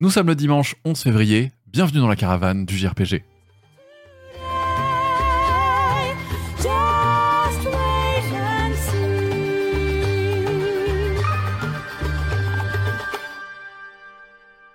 [0.00, 3.24] Nous sommes le dimanche 11 février, bienvenue dans la caravane du JRPG.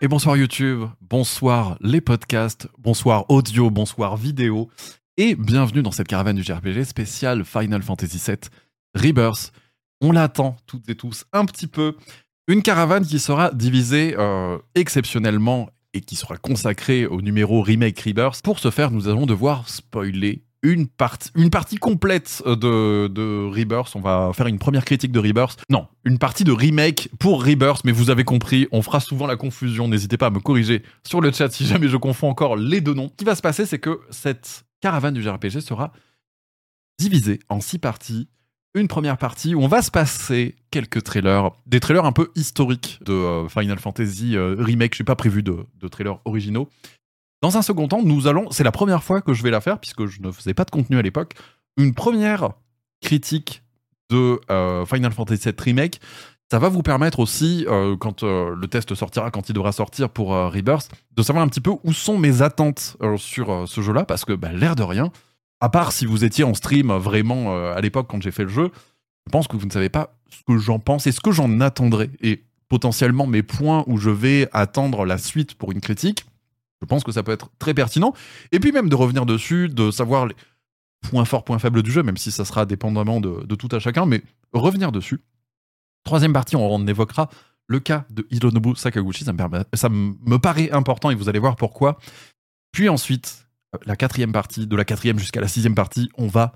[0.02, 4.70] Et bonsoir YouTube, bonsoir les podcasts, bonsoir audio, bonsoir vidéo,
[5.16, 8.40] et bienvenue dans cette caravane du JRPG spéciale Final Fantasy VII
[8.94, 9.54] Rebirth.
[10.02, 11.96] On l'attend toutes et tous un petit peu.
[12.48, 18.42] Une caravane qui sera divisée euh, exceptionnellement et qui sera consacrée au numéro Remake Rebirth.
[18.42, 23.96] Pour ce faire, nous allons devoir spoiler une, partie complète de, de Rebirth.
[23.96, 25.62] On va faire une première critique de Rebirth.
[25.70, 29.38] Non, une partie de Remake pour Rebirth, mais vous avez compris, on fera souvent la
[29.38, 29.88] confusion.
[29.88, 32.94] N'hésitez pas à me corriger sur le chat si jamais je confonds encore les deux
[32.94, 33.10] noms.
[33.10, 35.94] Ce qui va se passer, c'est que cette caravane du JRPG sera
[37.00, 38.28] divisée en six parties
[38.76, 43.00] une première partie où on va se passer quelques trailers, des trailers un peu historiques
[43.06, 44.96] de euh, Final Fantasy euh, Remake.
[44.96, 46.68] Je n'ai pas prévu de, trailers originaux.
[47.42, 49.80] Dans un second temps, nous allons, c'est la première fois que je vais la faire
[49.80, 51.34] puisque je ne faisais pas de contenu à l'époque,
[51.78, 52.54] une première
[53.02, 53.62] critique
[54.10, 56.02] de euh, Final Fantasy VII Remake.
[56.52, 57.66] Ça va vous permettre aussi,
[58.00, 61.72] quand le test sortira, quand il devra sortir pour Rebirth, de savoir un petit peu
[61.84, 65.12] où sont mes attentes sur ce jeu-là, parce que bah, l'air de rien,
[65.64, 68.50] à part si vous étiez en stream vraiment euh, à l'époque quand j'ai fait le
[68.50, 68.70] jeu,
[69.26, 71.62] je pense que vous ne savez pas ce que j'en pense et ce que j'en
[71.62, 72.10] attendrai.
[72.20, 76.26] Et potentiellement mes points où je vais attendre la suite pour une critique,
[76.82, 78.14] je pense que ça peut être très pertinent.
[78.52, 80.36] Et puis même de revenir dessus, de savoir les
[81.10, 84.06] points forts, points faibles du jeu, même si ça sera dépendamment de, tout à chacun,
[84.06, 85.22] mais revenir dessus.
[86.04, 87.30] Troisième partie, on évoquera
[87.68, 89.32] le cas de Hironobu Sakaguchi, ça
[89.90, 92.00] me paraît important et vous allez voir pourquoi.
[92.74, 93.44] Puis ensuite,
[93.86, 96.54] la quatrième partie, de la quatrième jusqu'à la sixième partie, on va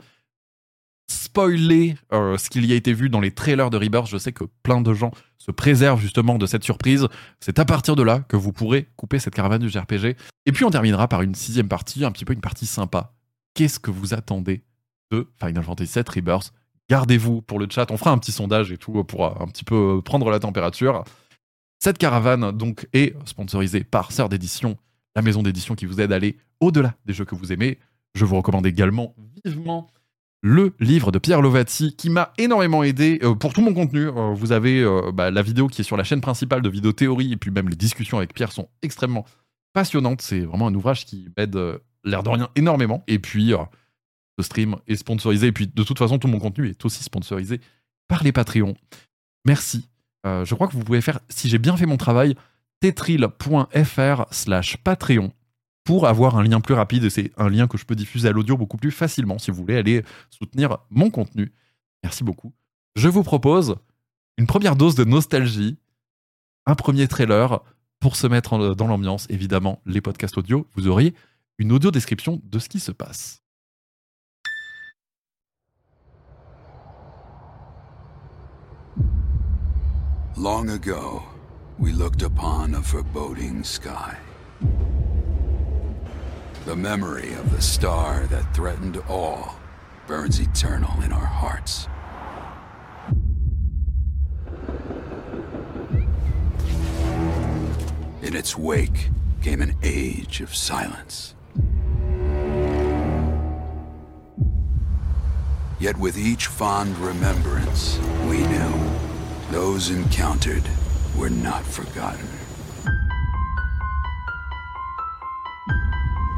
[1.10, 4.08] spoiler euh, ce qu'il y a été vu dans les trailers de Rebirth.
[4.08, 7.08] Je sais que plein de gens se préservent justement de cette surprise.
[7.40, 10.18] C'est à partir de là que vous pourrez couper cette caravane du JRPG.
[10.46, 13.14] Et puis on terminera par une sixième partie, un petit peu une partie sympa.
[13.54, 14.64] Qu'est-ce que vous attendez
[15.12, 16.53] de Final Fantasy VII Rebirth?
[16.90, 19.64] Gardez-vous pour le chat, on fera un petit sondage et tout pour euh, un petit
[19.64, 21.03] peu prendre la température.
[21.80, 24.78] Cette caravane donc est sponsorisée par Sœur d'édition,
[25.17, 27.79] la maison d'édition qui vous aide à aller au-delà des jeux que vous aimez.
[28.13, 29.88] Je vous recommande également vivement
[30.44, 34.09] le livre de Pierre Lovati qui m'a énormément aidé euh, pour tout mon contenu.
[34.09, 36.91] Euh, vous avez euh, bah, la vidéo qui est sur la chaîne principale de Vidéo
[36.91, 39.25] Théorie et puis même les discussions avec Pierre sont extrêmement
[39.73, 40.22] passionnantes.
[40.22, 41.57] C'est vraiment un ouvrage qui m'aide
[42.03, 43.03] l'air de rien énormément.
[43.07, 43.53] Et puis
[44.38, 47.59] ce stream est sponsorisé et puis de toute façon tout mon contenu est aussi sponsorisé
[48.07, 48.75] par les Patreons.
[49.45, 49.89] Merci.
[50.25, 52.35] Je crois que vous pouvez faire, si j'ai bien fait mon travail,
[52.80, 55.32] tetril.fr slash Patreon
[55.84, 58.32] pour avoir un lien plus rapide et c'est un lien que je peux diffuser à
[58.32, 61.54] l'audio beaucoup plus facilement si vous voulez aller soutenir mon contenu.
[62.04, 62.54] Merci beaucoup.
[62.96, 63.76] Je vous propose
[64.38, 65.78] une première dose de nostalgie,
[66.66, 67.62] un premier trailer
[68.00, 69.28] pour se mettre dans l'ambiance.
[69.30, 71.14] Évidemment, les podcasts audio, vous auriez
[71.58, 73.42] une audio description de ce qui se passe.
[80.38, 81.24] Long ago,
[81.80, 84.18] we looked upon a foreboding sky.
[86.66, 89.56] The memory of the star that threatened all
[90.08, 91.88] burns eternal in our hearts.
[98.24, 99.09] In its wake
[99.42, 101.36] came an age of silence.
[105.80, 108.74] Yet with each fond remembrance, we knew
[109.52, 110.64] those encountered
[111.17, 112.28] were not forgotten.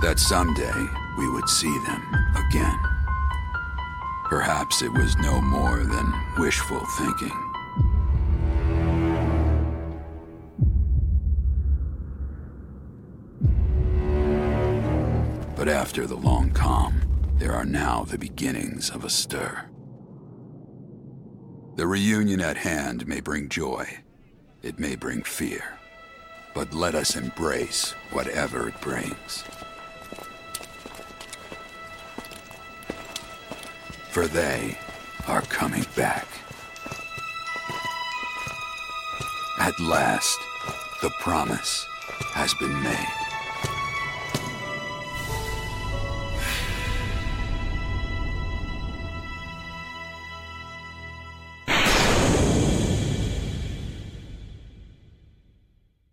[0.01, 2.01] That someday we would see them
[2.47, 2.79] again.
[4.25, 7.49] Perhaps it was no more than wishful thinking.
[15.55, 17.01] But after the long calm,
[17.35, 19.65] there are now the beginnings of a stir.
[21.75, 23.99] The reunion at hand may bring joy,
[24.61, 25.77] it may bring fear,
[26.53, 29.43] but let us embrace whatever it brings.
[34.11, 34.77] For they
[35.27, 36.27] are coming back.
[39.59, 40.37] At last,
[41.01, 41.85] the promise
[42.33, 43.18] has been made.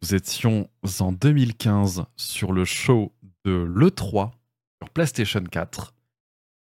[0.06, 0.70] Nous étions
[1.00, 3.12] en 2015 sur le show
[3.44, 4.30] de l'E3
[4.80, 5.94] sur PlayStation 4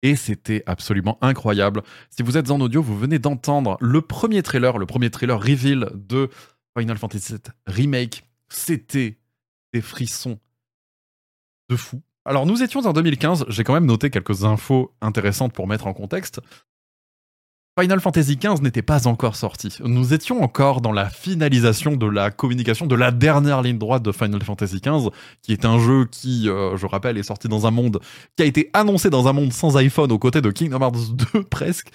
[0.01, 1.83] et c'était absolument incroyable.
[2.09, 5.89] Si vous êtes en audio, vous venez d'entendre le premier trailer, le premier trailer reveal
[5.93, 6.29] de
[6.77, 8.25] Final Fantasy VII Remake.
[8.49, 9.19] C'était
[9.71, 10.37] des frissons
[11.69, 12.01] de fou.
[12.25, 15.93] Alors nous étions en 2015, j'ai quand même noté quelques infos intéressantes pour mettre en
[15.93, 16.41] contexte.
[17.79, 19.77] Final Fantasy XV n'était pas encore sorti.
[19.85, 24.11] Nous étions encore dans la finalisation de la communication de la dernière ligne droite de
[24.11, 25.09] Final Fantasy XV,
[25.41, 28.01] qui est un jeu qui, euh, je rappelle, est sorti dans un monde,
[28.35, 31.43] qui a été annoncé dans un monde sans iPhone aux côtés de Kingdom Hearts 2
[31.43, 31.89] presque,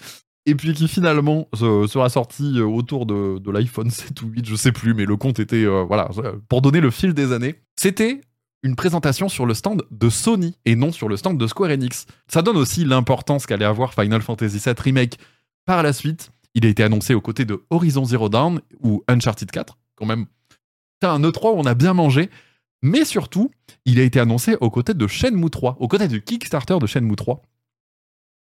[0.47, 4.73] et puis qui finalement sera sorti euh, autour de, l'iPhone 7 ou 8, je sais
[4.73, 6.09] plus, mais le compte était, euh, voilà,
[6.49, 7.57] pour donner le fil des années.
[7.77, 8.23] C'était
[8.63, 12.07] une présentation sur le stand de Sony et non sur le stand de Square Enix.
[12.27, 15.19] Ça donne aussi l'importance qu'allait avoir Final Fantasy VII Remake
[15.65, 16.31] par la suite.
[16.55, 20.27] Il a été annoncé aux côtés de Horizon Zero Dawn ou Uncharted 4, quand même.
[21.01, 22.31] T'as un E3 où on a bien mangé,
[22.83, 23.51] mais surtout,
[23.85, 27.17] il a été annoncé aux côtés de Shenmue 3, aux côtés du Kickstarter de Shenmue
[27.17, 27.43] 3.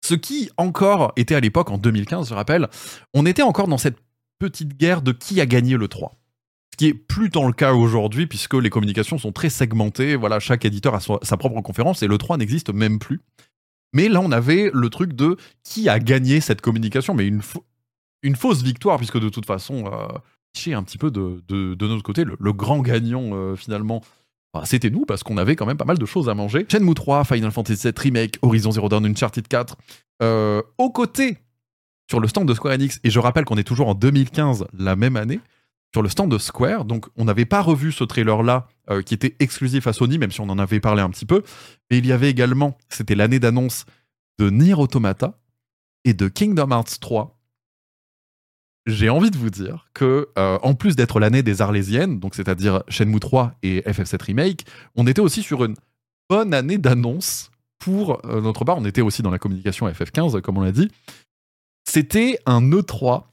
[0.05, 2.69] Ce qui encore était à l'époque, en 2015, je rappelle,
[3.13, 3.97] on était encore dans cette
[4.39, 6.15] petite guerre de qui a gagné le 3.
[6.71, 10.15] Ce qui est plus tant le cas aujourd'hui, puisque les communications sont très segmentées.
[10.15, 13.19] Voilà, chaque éditeur a sa propre conférence et le 3 n'existe même plus.
[13.93, 17.65] Mais là, on avait le truc de qui a gagné cette communication, mais une, fau-
[18.23, 22.03] une fausse victoire, puisque de toute façon, euh, un petit peu de, de, de notre
[22.03, 24.01] côté, le, le grand gagnant euh, finalement,
[24.53, 26.65] bah, c'était nous, parce qu'on avait quand même pas mal de choses à manger.
[26.71, 29.75] Shenmue 3, Final Fantasy VII Remake, Horizon Zero Dawn, Uncharted 4,
[30.23, 31.37] euh, aux côtés,
[32.09, 34.95] sur le stand de Square Enix, et je rappelle qu'on est toujours en 2015, la
[34.95, 35.39] même année,
[35.97, 39.35] sur le stand de Square, donc on n'avait pas revu ce trailer-là, euh, qui était
[39.39, 41.41] exclusif à Sony, même si on en avait parlé un petit peu,
[41.89, 43.85] mais il y avait également, c'était l'année d'annonce
[44.37, 45.39] de Nier Automata
[46.05, 47.35] et de Kingdom Hearts 3.
[48.85, 52.83] J'ai envie de vous dire que, euh, en plus d'être l'année des Arlésiennes, donc c'est-à-dire
[52.89, 55.73] Shenmue 3 et FF7 Remake, on était aussi sur une
[56.29, 57.49] bonne année d'annonce
[57.79, 58.77] pour euh, notre part.
[58.77, 60.91] On était aussi dans la communication FF15, comme on l'a dit.
[61.89, 63.23] C'était un E3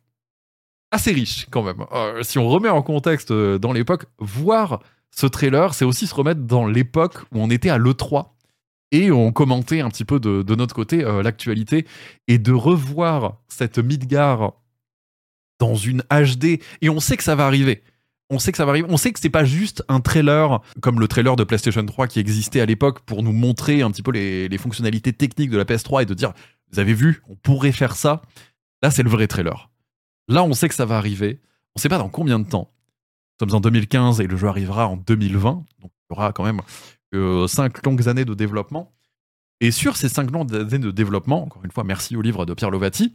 [0.94, 1.84] assez riche quand même.
[1.92, 4.80] Euh, si on remet en contexte euh, dans l'époque, voir
[5.10, 8.30] ce trailer, c'est aussi se remettre dans l'époque où on était à l'E3
[8.92, 11.86] et on commentait un petit peu de, notre côté euh, l'actualité
[12.28, 14.52] et de revoir cette Midgar
[15.58, 17.82] dans une HD et on sait que ça va arriver.
[18.30, 18.88] On sait que ça va arriver.
[18.90, 22.20] On sait que c'est pas juste un trailer comme le trailer de PlayStation 3 qui
[22.20, 25.64] existait à l'époque pour nous montrer un petit peu les, les fonctionnalités techniques de la
[25.64, 26.32] PS3 et de dire
[26.72, 28.22] vous avez vu, on pourrait faire ça.
[28.82, 29.70] Là, c'est le vrai trailer.
[30.28, 31.40] Là, on sait que ça va arriver.
[31.76, 32.70] On sait pas dans combien de temps.
[33.40, 35.50] Nous sommes en 2015 et le jeu arrivera en 2020.
[35.50, 36.60] Donc, il y aura quand même
[37.14, 38.92] euh, cinq longues années de développement.
[39.60, 42.54] Et sur ces cinq longues années de développement, encore une fois, merci au livre de
[42.54, 43.14] Pierre Lovati,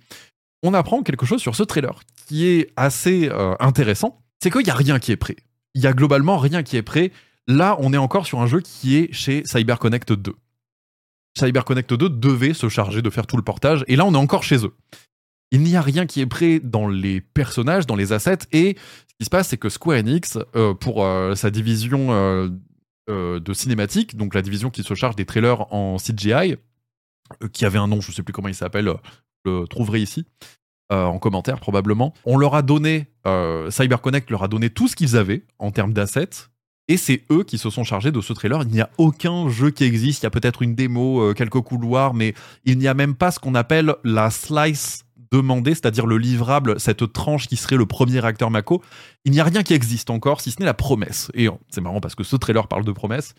[0.63, 4.21] on apprend quelque chose sur ce trailer qui est assez euh, intéressant.
[4.41, 5.37] C'est qu'il n'y a rien qui est prêt.
[5.73, 7.11] Il y a globalement rien qui est prêt.
[7.47, 10.35] Là, on est encore sur un jeu qui est chez CyberConnect 2.
[11.37, 14.43] CyberConnect 2 devait se charger de faire tout le portage, et là, on est encore
[14.43, 14.75] chez eux.
[15.51, 19.15] Il n'y a rien qui est prêt dans les personnages, dans les assets, et ce
[19.17, 22.49] qui se passe, c'est que Square Enix, euh, pour euh, sa division euh,
[23.07, 26.57] de cinématique, donc la division qui se charge des trailers en CGI,
[27.51, 28.93] qui avait un nom, je ne sais plus comment il s'appelle,
[29.45, 30.27] le trouverai ici,
[30.91, 32.13] en commentaire probablement.
[32.25, 33.07] On leur a donné,
[33.69, 36.29] CyberConnect leur a donné tout ce qu'ils avaient en termes d'assets,
[36.87, 38.61] et c'est eux qui se sont chargés de ce trailer.
[38.61, 42.13] Il n'y a aucun jeu qui existe, il y a peut-être une démo, quelques couloirs,
[42.13, 42.35] mais
[42.65, 47.11] il n'y a même pas ce qu'on appelle la slice demandée, c'est-à-dire le livrable, cette
[47.13, 48.81] tranche qui serait le premier réacteur Mako.
[49.25, 51.31] Il n'y a rien qui existe encore, si ce n'est la promesse.
[51.33, 53.35] Et c'est marrant parce que ce trailer parle de promesse.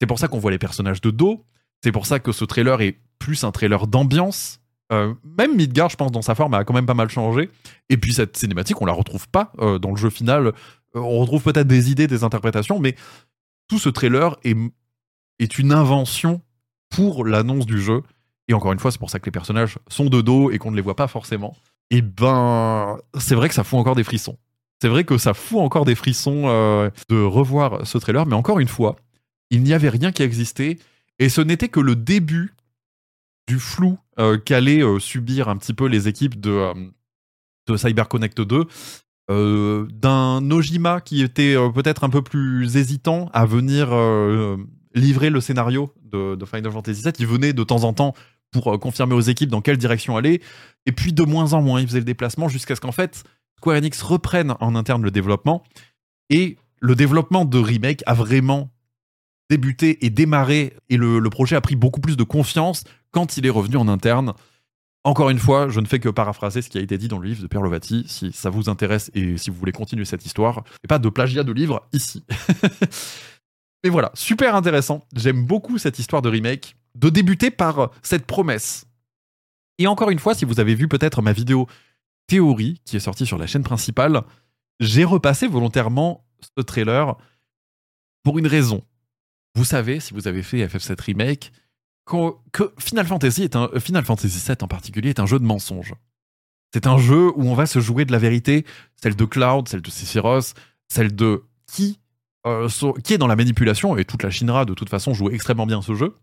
[0.00, 1.44] C'est pour ça qu'on voit les personnages de dos.
[1.82, 4.60] C'est pour ça que ce trailer est plus un trailer d'ambiance.
[4.92, 7.50] Euh, même Midgar, je pense, dans sa forme, a quand même pas mal changé.
[7.88, 10.48] Et puis cette cinématique, on la retrouve pas euh, dans le jeu final.
[10.48, 10.52] Euh,
[10.94, 12.94] on retrouve peut-être des idées, des interprétations, mais
[13.68, 16.42] tout ce trailer est une invention
[16.90, 18.02] pour l'annonce du jeu.
[18.48, 20.70] Et encore une fois, c'est pour ça que les personnages sont de dos et qu'on
[20.70, 21.56] ne les voit pas forcément.
[21.90, 24.36] Et ben, c'est vrai que ça fout encore des frissons.
[24.82, 28.58] C'est vrai que ça fout encore des frissons euh, de revoir ce trailer, mais encore
[28.60, 28.96] une fois,
[29.50, 30.78] il n'y avait rien qui existait
[31.18, 32.54] et ce n'était que le début
[33.46, 36.74] du flou euh, qu'allaient euh, subir un petit peu les équipes de, euh,
[37.68, 38.64] de CyberConnect 2.
[39.30, 43.88] euh, d'un Nojima qui était peut-être un peu plus hésitant à venir
[44.94, 47.12] livrer le scénario de, de Final Fantasy VII.
[47.18, 48.14] Il venait de temps en temps
[48.54, 50.40] pour euh, confirmer aux équipes dans quelle direction aller.
[50.86, 53.24] Et puis de moins en moins, il faisait le déplacement jusqu'à ce qu'en fait
[53.58, 55.62] Square Enix reprenne en interne le développement.
[56.30, 58.70] Et le développement de Remake a vraiment
[59.50, 60.74] débuté et démarré.
[60.88, 64.34] Et le, projet a pris beaucoup plus de confiance quand il est revenu en interne.
[65.02, 67.28] Encore une fois, je ne fais que paraphraser ce qui a été dit dans le
[67.28, 68.04] livre de Pierre Lovati.
[68.08, 71.42] Si ça vous intéresse et si vous voulez continuer cette histoire, et pas de plagiat
[71.42, 72.24] de livre ici.
[73.84, 75.04] Mais voilà, super intéressant.
[75.14, 78.86] J'aime beaucoup cette histoire de remake, de débuter par cette promesse.
[79.78, 81.66] Et encore une fois, si vous avez vu peut-être ma vidéo
[82.26, 84.22] théorie qui est sortie sur la chaîne principale,
[84.80, 86.24] j'ai repassé volontairement
[86.56, 87.16] ce trailer
[88.22, 88.82] Pour une raison.
[89.54, 91.52] Vous savez, si vous avez fait FF7 Remake,
[92.04, 95.94] que Final Fantasy, est un, Final Fantasy VII en particulier est un jeu de mensonges.
[96.72, 98.66] C'est un jeu où on va se jouer de la vérité,
[99.00, 100.54] celle de Cloud, celle de Sephiroth,
[100.88, 102.00] celle de qui,
[102.46, 102.68] euh,
[103.04, 105.82] qui est dans la manipulation, et toute la Shinra de toute façon joue extrêmement bien
[105.82, 106.16] ce jeu.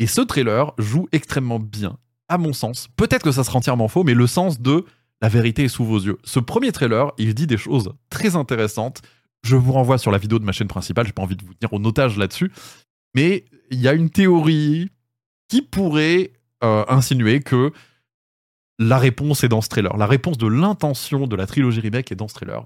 [0.00, 2.88] Et ce trailer joue extrêmement bien, à mon sens.
[2.96, 4.86] Peut-être que ça sera entièrement faux, mais le sens de
[5.20, 6.16] la vérité est sous vos yeux.
[6.24, 9.02] Ce premier trailer, il dit des choses très intéressantes.
[9.44, 11.52] Je vous renvoie sur la vidéo de ma chaîne principale, j'ai pas envie de vous
[11.52, 12.50] tenir au otage là-dessus.
[13.14, 14.88] Mais il y a une théorie
[15.48, 16.32] qui pourrait
[16.64, 17.70] euh, insinuer que
[18.78, 19.94] la réponse est dans ce trailer.
[19.98, 22.64] La réponse de l'intention de la trilogie remake est dans ce trailer.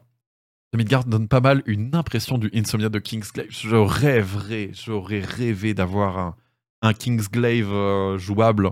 [0.72, 3.50] The Midgard donne pas mal une impression du Insomnia de Kingsglaive.
[3.50, 6.36] Je rêverais, j'aurais rêvé d'avoir un,
[6.84, 8.70] un Kingsglaive euh, jouable.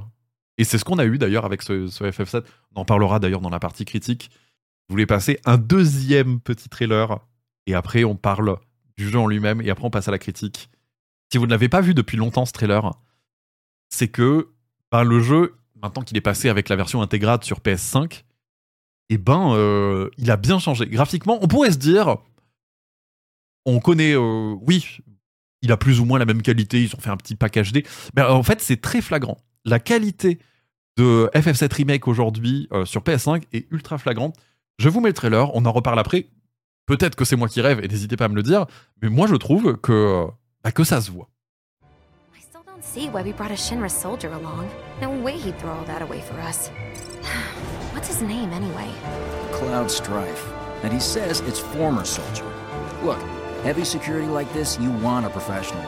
[0.58, 2.44] Et c'est ce qu'on a eu d'ailleurs avec ce, ce FF7.
[2.74, 4.30] On en parlera d'ailleurs dans la partie critique.
[4.88, 7.18] Je voulais passer un deuxième petit trailer
[7.66, 8.58] et après on parle
[8.96, 10.68] du jeu en lui-même et après on passe à la critique.
[11.32, 12.92] Si vous ne l'avez pas vu depuis longtemps ce trailer,
[13.88, 14.50] c'est que
[14.90, 18.24] ben, le jeu, maintenant qu'il est passé avec la version intégrate sur PS5,
[19.08, 20.86] et ben euh, il a bien changé.
[20.86, 22.18] Graphiquement, on pourrait se dire,
[23.64, 24.98] on connaît, euh, oui,
[25.62, 27.84] il a plus ou moins la même qualité, ils ont fait un petit pack HD,
[28.14, 29.38] mais en fait c'est très flagrant.
[29.64, 30.38] La qualité
[30.96, 34.36] de FF7 Remake aujourd'hui euh, sur PS5 est ultra flagrante.
[34.78, 36.26] Je vous mets le trailer, on en reparle après.
[36.86, 38.66] Peut-être que c'est moi qui rêve et n'hésitez pas à me le dire,
[39.00, 40.26] mais moi je trouve que, euh,
[40.64, 41.30] bah, que ça se voit.
[42.36, 44.66] I still don't see why we brought a Shinra soldier along.
[45.00, 46.70] No way he'd throw all that away for us.
[47.94, 48.90] What's his name, anyway?
[49.52, 50.44] Cloud Strife.
[50.82, 52.44] And he says it's former soldier.
[53.04, 53.20] Look,
[53.62, 55.80] heavy security like this, you want a professional.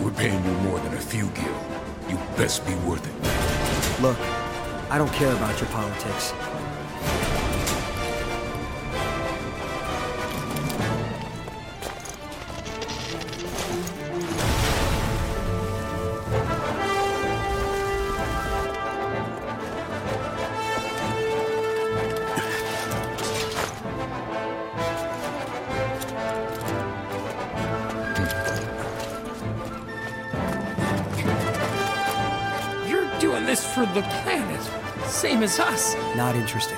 [0.00, 1.44] We're paying you more than a few gil.
[2.08, 4.02] You best be worth it.
[4.02, 4.16] Look,
[4.90, 6.32] I don't care about your politics.
[36.18, 36.77] not interesting.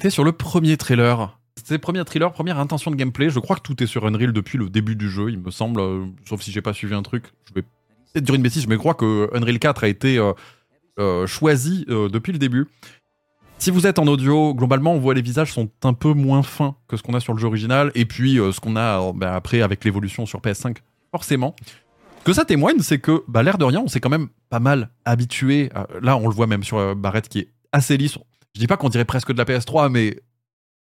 [0.00, 1.38] Était sur le premier trailer.
[1.56, 3.28] C'était premier trailer, première intention de gameplay.
[3.28, 5.78] Je crois que tout est sur Unreal depuis le début du jeu, il me semble.
[5.78, 7.24] euh, Sauf si j'ai pas suivi un truc.
[7.46, 10.32] Je vais peut-être dire une bêtise, mais je crois que Unreal 4 a été euh,
[10.98, 12.66] euh, choisi depuis le début.
[13.58, 16.76] Si vous êtes en audio, globalement, on voit les visages sont un peu moins fins
[16.88, 17.92] que ce qu'on a sur le jeu original.
[17.94, 20.78] Et puis, ce qu'on a bah, après avec l'évolution sur PS5,
[21.10, 21.54] forcément.
[22.20, 24.60] Ce que ça témoigne, c'est que, bah, l'air de rien, on s'est quand même pas
[24.60, 25.68] mal habitué.
[26.00, 28.16] là, on le voit même sur euh, Barrett qui est assez lisse.
[28.54, 30.20] Je dis pas qu'on dirait presque de la PS3, mais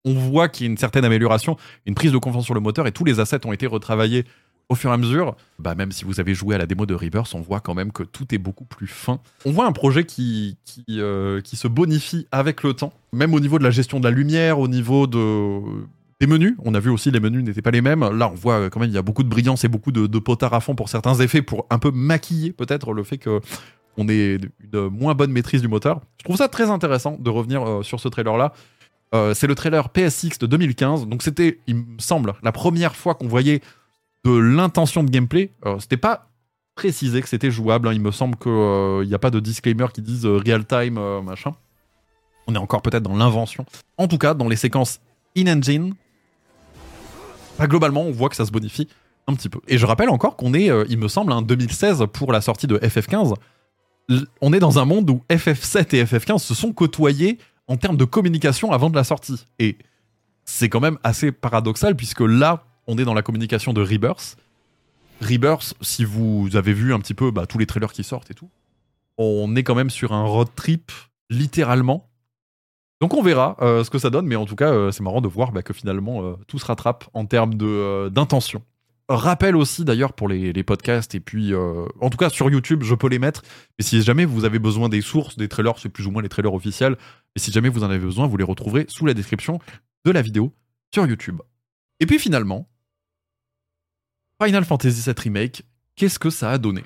[0.04, 1.56] on voit qu'il y a une certaine amélioration,
[1.86, 4.24] une prise de confiance sur le moteur et tous les assets ont été retravaillés
[4.68, 5.36] au fur et à mesure.
[5.58, 7.92] Bah, même si vous avez joué à la démo de Rebirth, on voit quand même
[7.92, 9.20] que tout est beaucoup plus fin.
[9.44, 13.40] On voit un projet qui, qui, euh, qui se bonifie avec le temps, même au
[13.40, 15.60] niveau de la gestion de la lumière, au niveau de,
[16.20, 16.54] des menus.
[16.64, 18.00] On a vu aussi les menus n'étaient pas les mêmes.
[18.00, 20.06] Là, on voit euh, quand même il y a beaucoup de brillance et beaucoup de,
[20.06, 23.40] de potard à fond pour certains effets, pour un peu maquiller peut-être le fait que
[23.98, 24.38] on ait
[24.72, 26.00] une moins bonne maîtrise du moteur.
[26.18, 28.54] Je trouve ça très intéressant de revenir euh, sur ce trailer-là.
[29.14, 33.14] Euh, c'est le trailer PSX de 2015, donc c'était, il me semble, la première fois
[33.14, 33.60] qu'on voyait
[34.24, 35.50] de l'intention de gameplay.
[35.64, 36.28] Euh, c'était pas
[36.74, 37.88] précisé que c'était jouable.
[37.88, 37.92] hein.
[37.92, 41.52] Il me semble qu'il n'y a pas de disclaimer qui euh, real time machin.
[42.46, 43.66] On est encore peut-être dans l'invention.
[43.96, 45.00] En tout cas, dans les séquences
[45.36, 45.94] in-engine,
[47.58, 48.88] bah, globalement, on voit que ça se bonifie
[49.26, 49.60] un petit peu.
[49.68, 52.78] Et je rappelle encore qu'on est, il me semble, en 2016 pour la sortie de
[52.78, 53.34] FF15.
[54.40, 58.04] On est dans un monde où FF7 et FF15 se sont côtoyés en termes de
[58.04, 59.46] communication avant de la sortie.
[59.58, 59.76] Et
[60.44, 64.36] c'est quand même assez paradoxal puisque là, on est dans la communication de Rebirth.
[65.20, 68.34] Rebirth, si vous avez vu un petit peu bah, tous les trailers qui sortent et
[68.34, 68.48] tout,
[69.18, 70.92] on est quand même sur un road trip,
[71.28, 72.08] littéralement.
[73.00, 75.20] Donc on verra euh, ce que ça donne, mais en tout cas, euh, c'est marrant
[75.20, 77.54] de voir bah, que finalement, euh, tout se rattrape en termes
[78.10, 78.62] d'intention.
[79.10, 82.94] Rappel aussi d'ailleurs pour les, podcasts, et puis euh, en tout cas sur YouTube, je
[82.94, 83.42] peux les mettre.
[83.78, 86.28] Mais si jamais vous avez besoin des sources, des trailers, c'est plus ou moins les
[86.28, 86.96] trailers officiels,
[87.34, 89.60] et si jamais vous en avez besoin, vous les retrouverez sous la description
[90.04, 90.54] de la vidéo
[90.92, 91.40] sur YouTube.
[92.00, 92.68] Et puis finalement,
[94.42, 95.62] Final Fantasy VII Remake,
[95.96, 96.84] qu'est-ce que ça a donné?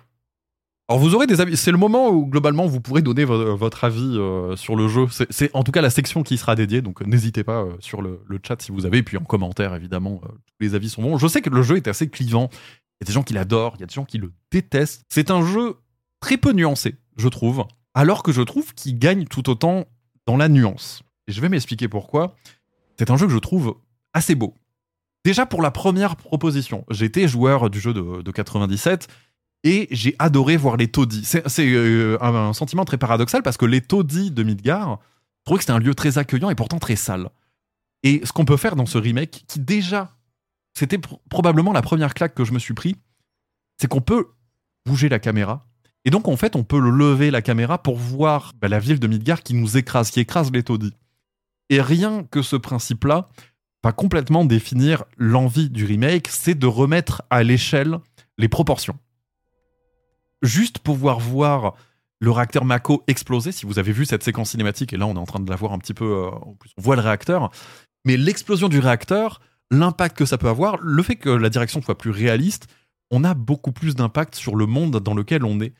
[0.88, 3.84] Alors vous aurez des avis, c'est le moment où globalement vous pourrez donner vo- votre
[3.84, 5.06] avis euh, sur le jeu.
[5.30, 8.20] C'est- en tout cas la section qui sera dédiée, donc n'hésitez pas euh, sur le,
[8.46, 11.18] chat si vous avez, et puis en commentaire évidemment, euh, tous les avis sont bons.
[11.18, 13.74] Je sais que le jeu est assez clivant, il y a des gens qui l'adorent,
[13.76, 15.02] il y a des gens qui le détestent.
[15.08, 15.76] C'est un jeu
[16.20, 19.86] très peu nuancé, je trouve, alors que je trouve qu'il gagne tout autant
[20.26, 21.02] dans la nuance.
[21.28, 22.34] Et je vais m'expliquer pourquoi.
[22.98, 23.76] C'est un jeu que je trouve
[24.12, 24.54] assez beau.
[25.24, 29.08] Déjà pour la première proposition, j'étais joueur du jeu de 97
[29.64, 31.24] et j'ai adoré voir les taudis.
[31.24, 35.62] C'est euh, un, sentiment très paradoxal parce que les taudis de Midgar, je trouvais que
[35.62, 37.30] c'était un lieu très accueillant et pourtant très sale.
[38.02, 40.16] Et ce qu'on peut faire dans ce remake, qui déjà,
[40.74, 42.96] c'était pr- probablement la première claque que je me suis pris,
[43.80, 44.26] c'est qu'on peut
[44.84, 45.64] bouger la caméra.
[46.04, 48.98] Et donc en fait, on peut le lever la caméra pour voir bah, la ville
[48.98, 50.94] de Midgar qui nous écrase, qui écrase les taudis.
[51.70, 53.28] Et rien que ce principe-là
[53.84, 57.98] va complètement définir l'envie du remake, c'est de remettre à l'échelle
[58.38, 58.98] les proportions.
[60.42, 61.74] Juste pouvoir voir
[62.20, 65.18] le réacteur Mako exploser, si vous avez vu cette séquence cinématique, et là on est
[65.18, 67.50] en train de la voir un petit peu, euh, en plus on voit le réacteur,
[68.04, 71.98] mais l'explosion du réacteur, l'impact que ça peut avoir, le fait que la direction soit
[71.98, 72.68] plus réaliste,
[73.10, 75.74] on a beaucoup plus d'impact sur le monde dans lequel on est.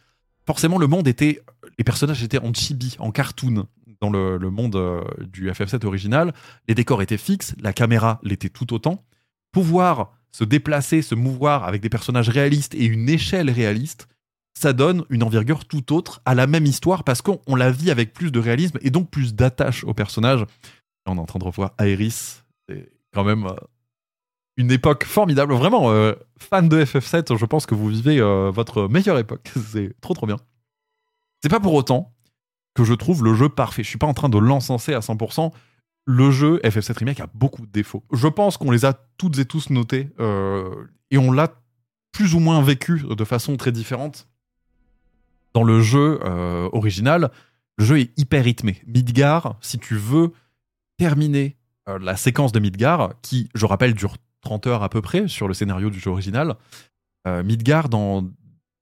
[0.44, 1.40] Forcément, le monde était,
[1.78, 3.66] les personnages étaient en chibi, en cartoon,
[4.00, 6.34] dans le, le monde euh, du FF7 original.
[6.68, 9.04] Les décors étaient fixes, la caméra l'était tout autant.
[9.52, 14.08] Pouvoir se déplacer, se mouvoir avec des personnages réalistes et une échelle réaliste,
[14.54, 17.90] ça donne une envergure tout autre à la même histoire parce qu'on on la vit
[17.90, 20.44] avec plus de réalisme et donc plus d'attache au personnage.
[21.06, 22.42] On est en train de revoir Aeris.
[22.68, 23.56] C'est quand même euh,
[24.56, 25.54] une époque formidable.
[25.54, 29.50] Vraiment, euh, fan de FF7, je pense que vous vivez euh, votre meilleure époque.
[29.66, 30.36] C'est trop trop bien.
[31.42, 32.12] C'est pas pour autant
[32.74, 33.82] que je trouve le jeu parfait.
[33.82, 35.52] Je suis pas en train de l'encenser à 100%.
[36.04, 38.04] Le jeu FF7 Remake a beaucoup de défauts.
[38.12, 40.08] Je pense qu'on les a toutes et tous notés
[41.10, 41.54] et on l'a
[42.10, 44.26] plus ou moins vécu de façon très différente.
[45.54, 47.30] Dans le jeu euh, original,
[47.76, 48.82] le jeu est hyper rythmé.
[48.86, 50.32] Midgar, si tu veux
[50.96, 51.56] terminer
[51.88, 55.48] euh, la séquence de Midgar, qui, je rappelle, dure 30 heures à peu près sur
[55.48, 56.56] le scénario du jeu original,
[57.26, 58.28] euh, Midgar dans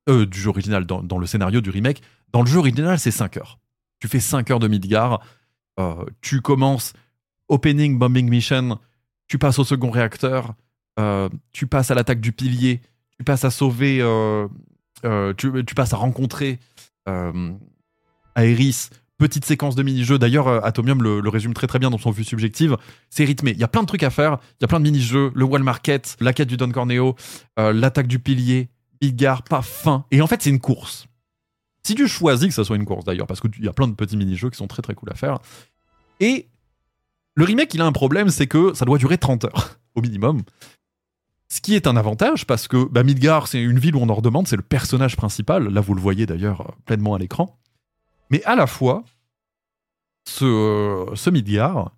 [0.08, 2.02] du jeu original dans, dans le scénario du remake,
[2.32, 3.60] dans le jeu original c'est 5 heures.
[4.00, 5.20] Tu fais 5 heures de Midgar,
[6.20, 6.94] tu commences
[7.46, 8.80] opening bombing mission,
[9.28, 10.54] tu passes au second réacteur,
[11.52, 12.80] tu passes à l'attaque du pilier,
[13.16, 14.02] tu passes à sauver,
[15.36, 16.58] tu, tu passes à rencontrer
[17.08, 17.52] euh,
[18.36, 20.18] Aeris, petite séquence de mini-jeux.
[20.18, 22.76] D'ailleurs, euh, Atomium le, résume très très bien dans son vue subjective.
[23.10, 23.52] C'est rythmé.
[23.52, 24.38] Il y a plein de trucs à faire.
[24.58, 25.32] Il y a plein de mini-jeux.
[25.34, 27.16] Le Wall Market, la quête du Don Corneo,
[27.58, 28.70] euh, l'attaque du pilier,
[29.02, 30.04] Midgar, pas fin.
[30.10, 31.06] Et en fait, c'est une course.
[31.82, 33.94] Si tu choisis que ça soit une course d'ailleurs, parce qu'il y a plein de
[33.94, 35.38] petits mini-jeux qui sont très très cool à faire.
[36.20, 36.48] Et
[37.34, 40.42] le remake, il a un problème, c'est que ça doit durer 30 heures au minimum.
[41.52, 44.14] Ce qui est un avantage parce que bah, Midgar, c'est une ville où on en
[44.14, 45.68] redemande, c'est le personnage principal.
[45.68, 47.58] Là, vous le voyez d'ailleurs euh, pleinement à l'écran.
[48.30, 49.02] Mais à la fois,
[50.28, 51.90] ce, euh, ce Midgar,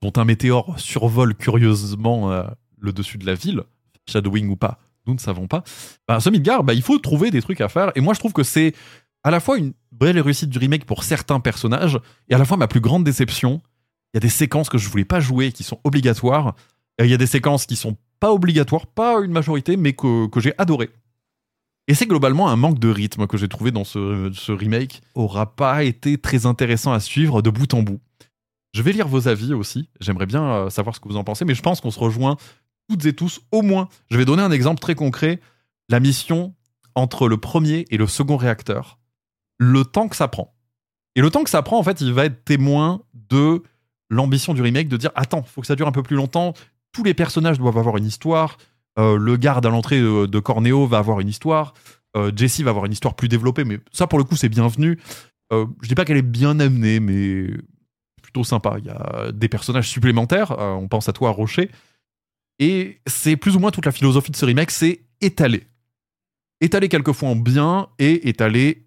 [0.00, 2.44] dont un météore survole curieusement euh,
[2.78, 3.62] le dessus de la ville,
[4.08, 5.64] shadowing ou pas, nous ne savons pas.
[6.08, 7.92] Bah, ce Midgar, bah, il faut trouver des trucs à faire.
[7.94, 8.74] Et moi, je trouve que c'est
[9.22, 12.56] à la fois une belle réussite du remake pour certains personnages, et à la fois
[12.56, 13.60] ma plus grande déception.
[14.12, 16.54] Il y a des séquences que je voulais pas jouer qui sont obligatoires.
[16.98, 20.38] Il y a des séquences qui sont pas obligatoires, pas une majorité, mais que, que
[20.38, 20.90] j'ai adoré.
[21.88, 25.02] Et c'est globalement un manque de rythme que j'ai trouvé dans ce, ce remake.
[25.16, 27.98] Aura pas été très intéressant à suivre de bout en bout.
[28.74, 29.88] Je vais lire vos avis aussi.
[29.98, 32.36] J'aimerais bien euh, savoir ce que vous en pensez, mais je pense qu'on se rejoint
[32.88, 33.88] toutes et tous au moins.
[34.08, 35.40] Je vais donner un exemple très concret.
[35.88, 36.54] La mission
[36.94, 39.00] entre le premier et le second réacteur.
[39.58, 40.54] Le temps que ça prend.
[41.16, 43.64] Et le temps que ça prend, en fait, il va être témoin de
[44.10, 46.54] l'ambition du remake de dire attends, faut que ça dure un peu plus longtemps.
[46.92, 48.58] Tous les personnages doivent avoir une histoire.
[48.98, 51.74] Euh, le garde à l'entrée de, Corneo va avoir une histoire.
[52.16, 54.98] Euh, Jessie va avoir une histoire plus développée, mais ça pour le coup c'est bienvenu.
[55.52, 57.46] Euh, je dis pas qu'elle est bien amenée, mais
[58.22, 58.76] plutôt sympa.
[58.78, 60.52] Il y a des personnages supplémentaires.
[60.52, 61.70] euh, on pense à toi, Rocher.
[62.58, 65.66] Et c'est plus ou moins toute la philosophie de ce remake, c'est étaler.
[66.60, 68.86] Étaler quelquefois en bien et étaler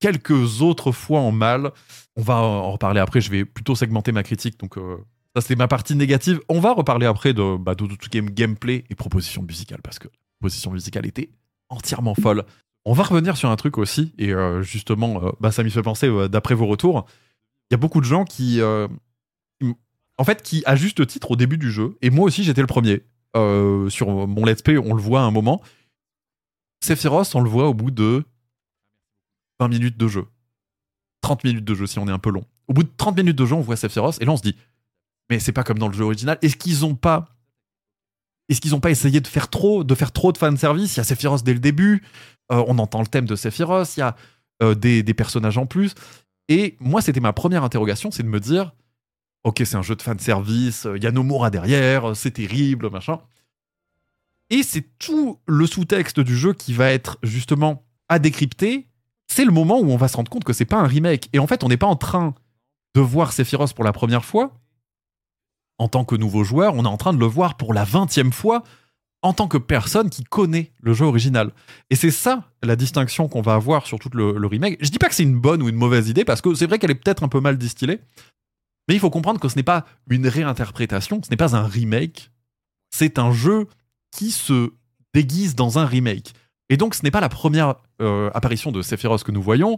[0.00, 1.72] quelques autres fois en mal.
[2.16, 4.76] On va en reparler après, je vais plutôt segmenter ma critique, donc
[5.34, 6.40] ça c'était ma partie négative.
[6.48, 10.18] On va reparler après de, bah, tout est gameplay et proposition musicale, parce que la
[10.40, 11.30] proposition musicale était
[11.68, 12.44] entièrement folle.
[12.84, 15.82] On va revenir sur un truc aussi, et euh, justement, euh, bah, ça m'y fait
[15.82, 17.06] penser, euh, d'après vos retours,
[17.70, 21.58] il y a beaucoup de gens qui, en fait, qui, à juste titre, au début
[21.58, 25.20] du jeu, et moi aussi j'étais le premier, sur mon let's play, on le voit
[25.20, 25.62] à un moment,
[26.82, 28.24] Sephiroth, on le voit au bout de
[29.60, 30.26] 20 minutes de jeu.
[31.20, 32.44] 30 minutes de jeu si on est un peu long.
[32.66, 34.56] Au bout de 30 minutes de jeu, on voit Sephiroth et là on se dit
[35.30, 36.38] mais c'est pas comme dans le jeu original.
[36.42, 37.36] Est-ce qu'ils ont pas
[38.48, 40.98] est-ce qu'ils ont pas essayé de faire trop de faire trop de fan service Il
[40.98, 42.02] y a Sephiroth dès le début,
[42.52, 44.16] euh, on entend le thème de Sephiroth, il y a
[44.62, 45.94] euh, des, des personnages en plus
[46.48, 48.72] et moi c'était ma première interrogation, c'est de me dire
[49.44, 53.20] OK, c'est un jeu de fan service, il y a Nomura derrière, c'est terrible, machin.
[54.50, 58.88] Et c'est tout le sous-texte du jeu qui va être justement à décrypter.
[59.28, 61.28] C'est le moment où on va se rendre compte que c'est pas un remake.
[61.32, 62.34] Et en fait, on n'est pas en train
[62.94, 64.52] de voir Sephiroth pour la première fois
[65.80, 68.34] en tant que nouveau joueur, on est en train de le voir pour la vingtième
[68.34, 68.62] fois
[69.22, 71.52] en tant que personne qui connaît le jeu original.
[71.88, 74.76] Et c'est ça la distinction qu'on va avoir sur tout le, remake.
[74.84, 76.78] Je dis pas que c'est une bonne ou une mauvaise idée, parce que c'est vrai
[76.78, 77.98] qu'elle est peut-être un peu mal distillée,
[78.88, 82.30] mais il faut comprendre que ce n'est pas une réinterprétation, ce n'est pas un remake,
[82.90, 83.66] c'est un jeu
[84.10, 84.74] qui se
[85.14, 86.34] déguise dans un remake.
[86.68, 89.76] Et donc, ce n'est pas la première euh, apparition de Sephiroth que nous voyons.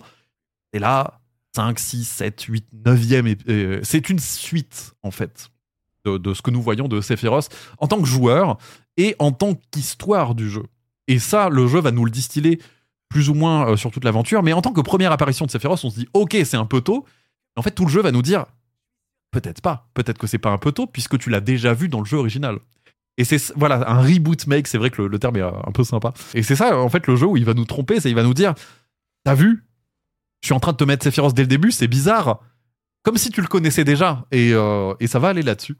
[0.73, 1.21] Et là,
[1.55, 3.27] 5, 6, 7, 8, 9e.
[3.29, 5.53] et- euh, c'est une suite, en fait,
[6.05, 8.59] de, ce que nous voyons de Sephiroth en tant que joueur
[8.97, 10.65] et en tant qu'histoire du jeu.
[11.09, 12.61] Et ça, le jeu va nous le distiller
[13.09, 14.43] plus ou moins euh, sur toute l'aventure.
[14.43, 16.81] Mais en tant que première apparition de Sephiroth, on se dit, ok, c'est un peu
[16.81, 17.05] tôt.
[17.57, 18.47] En fait, tout le jeu va nous dire,
[19.31, 19.89] peut-être pas.
[19.95, 22.17] Peut-être que c'est pas un peu tôt, puisque tu l'as déjà vu dans le jeu
[22.17, 22.59] original.
[23.19, 25.73] Et c'est voilà un reboot make, c'est vrai que le, le terme est euh, un
[25.73, 26.15] peu sympa.
[26.33, 28.23] Et c'est ça en fait le jeu où il va nous tromper, c'est il va
[28.23, 28.55] nous dire
[29.25, 29.65] t'as vu,
[30.41, 32.41] je suis en train de te mettre Sephiroth dès le début, c'est bizarre,
[33.03, 34.27] comme si tu le connaissais déjà.
[34.33, 35.77] Et, euh, et ça va aller là-dessus.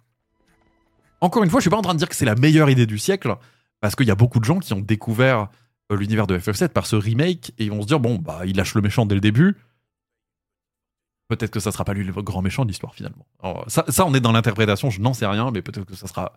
[1.23, 2.85] Encore une fois, je suis pas en train de dire que c'est la meilleure idée
[2.85, 3.37] du siècle,
[3.81, 5.49] parce qu'il y a beaucoup de gens qui ont découvert
[5.93, 8.57] euh, l'univers de FF7 par ce remake et ils vont se dire bon bah il
[8.57, 9.57] lâche le méchant dès le début.
[11.29, 13.25] Peut-être que ça sera pas lui le grand méchant de l'histoire finalement.
[13.41, 16.33] Alors, ça, on est dans l'interprétation, je n'en sais rien, mais peut-être que ça sera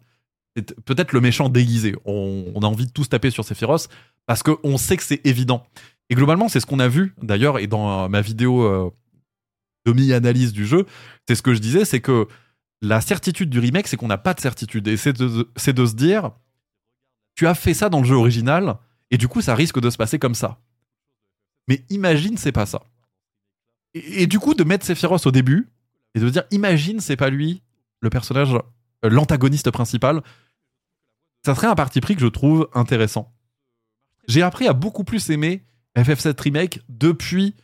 [0.85, 1.95] peut-être le méchant déguisé.
[2.05, 3.89] On, a envie de tous taper sur Sephiroth
[4.27, 5.65] parce qu'on sait que c'est évident.
[6.09, 8.91] Et globalement, c'est ce qu'on a vu d'ailleurs, et dans ma vidéo euh,
[9.85, 10.85] demi-analyse du jeu,
[11.27, 12.27] c'est ce que je disais, c'est que
[12.81, 14.87] la certitude du remake, c'est qu'on n'a pas de certitude.
[14.87, 16.31] Et c'est de, se dire,
[17.35, 18.77] tu as fait ça dans le jeu original,
[19.11, 20.59] et du coup, ça risque de se passer comme ça.
[21.67, 22.83] Mais imagine, c'est pas ça.
[23.93, 25.69] Et, et du coup, de mettre Sephiroth au début,
[26.13, 27.61] et de se dire, imagine, c'est pas lui,
[28.01, 30.21] le personnage, euh, l'antagoniste principal,
[31.45, 33.31] ça serait un parti pris que je trouve intéressant.
[34.27, 35.63] J'ai appris à beaucoup plus aimer
[35.95, 37.55] FF7 Remake depuis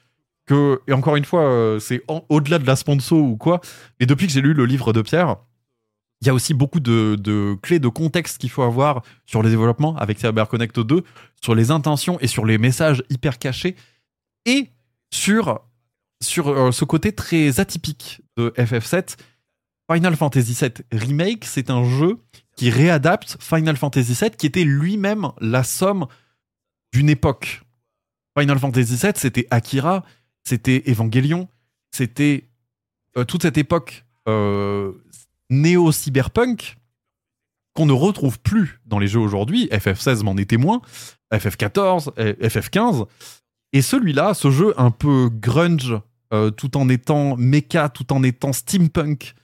[0.88, 3.62] et encore une fois, euh, c'est au-delà de la sponsor ou quoi,
[4.00, 5.38] et depuis que j'ai lu le livre de Pierre,
[6.22, 9.50] il y a aussi beaucoup de, de clés de contexte qu'il faut avoir sur les
[9.50, 11.04] développements avec CyberConnect 2,
[11.42, 13.76] sur les intentions et sur les messages hyper cachés,
[14.46, 14.70] et
[15.12, 15.62] sur,
[16.22, 19.18] sur euh, ce côté très atypique de FF7.
[19.92, 22.20] Final Fantasy VII Remake, c'est un jeu
[22.56, 26.06] qui réadapte Final Fantasy VII, qui était lui-même la somme
[26.94, 27.64] d'une époque.
[28.38, 30.06] Final Fantasy VII, c'était Akira,
[30.43, 31.47] c'était Evangelion,
[31.91, 32.49] c'était
[33.17, 34.93] euh, toute cette époque euh,
[35.49, 36.77] néo-cyberpunk
[37.73, 39.67] qu'on ne retrouve plus dans les jeux aujourd'hui.
[39.67, 40.82] FF16 m'en est témoin,
[41.34, 43.06] FF14, euh, FF15.
[43.73, 45.95] Et celui-là, ce jeu un peu grunge,
[46.34, 49.36] euh, tout en étant mecha, tout en étant steampunk,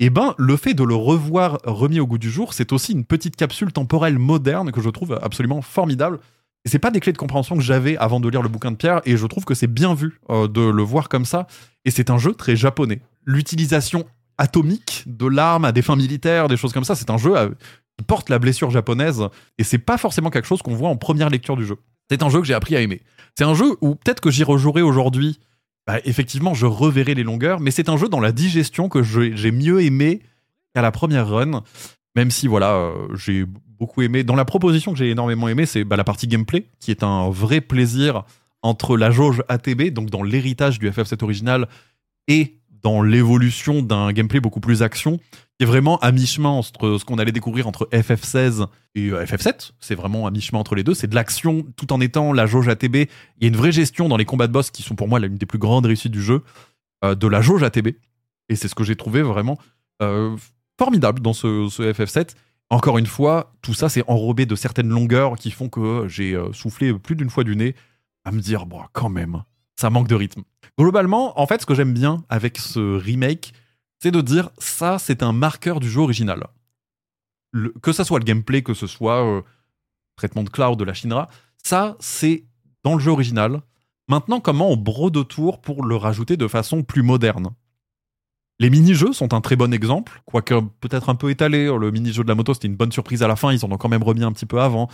[0.00, 3.04] eh ben, le fait de le revoir remis au goût du jour, c'est aussi une
[3.04, 6.20] petite capsule temporelle moderne que je trouve absolument formidable.
[6.68, 9.00] C'est pas des clés de compréhension que j'avais avant de lire le bouquin de Pierre,
[9.04, 11.46] et je trouve que c'est bien vu euh, de le voir comme ça.
[11.84, 13.00] Et c'est un jeu très japonais.
[13.24, 14.04] L'utilisation
[14.38, 17.48] atomique de l'arme à des fins militaires, des choses comme ça, c'est un jeu euh,
[17.96, 19.24] qui porte la blessure japonaise,
[19.58, 21.76] et c'est pas forcément quelque chose qu'on voit en première lecture du jeu.
[22.10, 23.02] C'est un jeu que j'ai appris à aimer.
[23.36, 25.38] C'est un jeu où peut-être que j'y rejouerai aujourd'hui
[25.88, 29.50] bah, effectivement, je reverrai les longueurs, mais c'est un jeu dans la digestion que j'ai
[29.50, 30.20] mieux aimé
[30.74, 31.62] qu'à la première run.
[32.14, 33.46] Même si, voilà, euh, j'ai
[33.78, 34.24] beaucoup aimé.
[34.24, 37.30] Dans la proposition que j'ai énormément aimé, c'est bah, la partie gameplay, qui est un
[37.30, 38.24] vrai plaisir
[38.62, 41.68] entre la jauge ATB, donc dans l'héritage du FF7 original,
[42.26, 47.04] et dans l'évolution d'un gameplay beaucoup plus action, qui est vraiment à mi-chemin entre ce
[47.04, 49.72] qu'on allait découvrir entre FF16 et euh, FF7.
[49.80, 50.94] C'est vraiment à mi-chemin entre les deux.
[50.94, 52.94] C'est de l'action tout en étant la jauge ATB.
[52.94, 55.18] Il y a une vraie gestion dans les combats de boss qui sont pour moi
[55.18, 56.42] l'une des plus grandes réussites du jeu,
[57.04, 57.88] euh, de la jauge ATB.
[58.48, 59.58] Et c'est ce que j'ai trouvé vraiment
[60.00, 60.36] euh,
[60.78, 62.34] formidable dans ce, ce FF7.
[62.70, 66.52] Encore une fois, tout ça c'est enrobé de certaines longueurs qui font que j'ai euh,
[66.52, 67.74] soufflé plus d'une fois du nez
[68.24, 69.42] à me dire, bon, quand même,
[69.76, 70.42] ça manque de rythme.
[70.78, 73.52] Globalement, en fait, ce que j'aime bien avec ce remake,
[74.00, 76.46] c'est de dire ça, c'est un marqueur du jeu original.
[77.82, 79.42] Que ça soit le gameplay, que ce soit euh,
[80.16, 81.28] traitement de cloud de la Shinra,
[81.64, 82.44] ça, c'est
[82.84, 83.62] dans le jeu original.
[84.08, 87.50] Maintenant, comment on brode autour pour le rajouter de façon plus moderne?
[88.60, 91.66] Les mini-jeux sont un très bon exemple, quoique peut-être un peu étalé.
[91.66, 93.76] Le mini-jeu de la moto, c'était une bonne surprise à la fin, ils en ont
[93.76, 94.88] quand même remis un petit peu avant.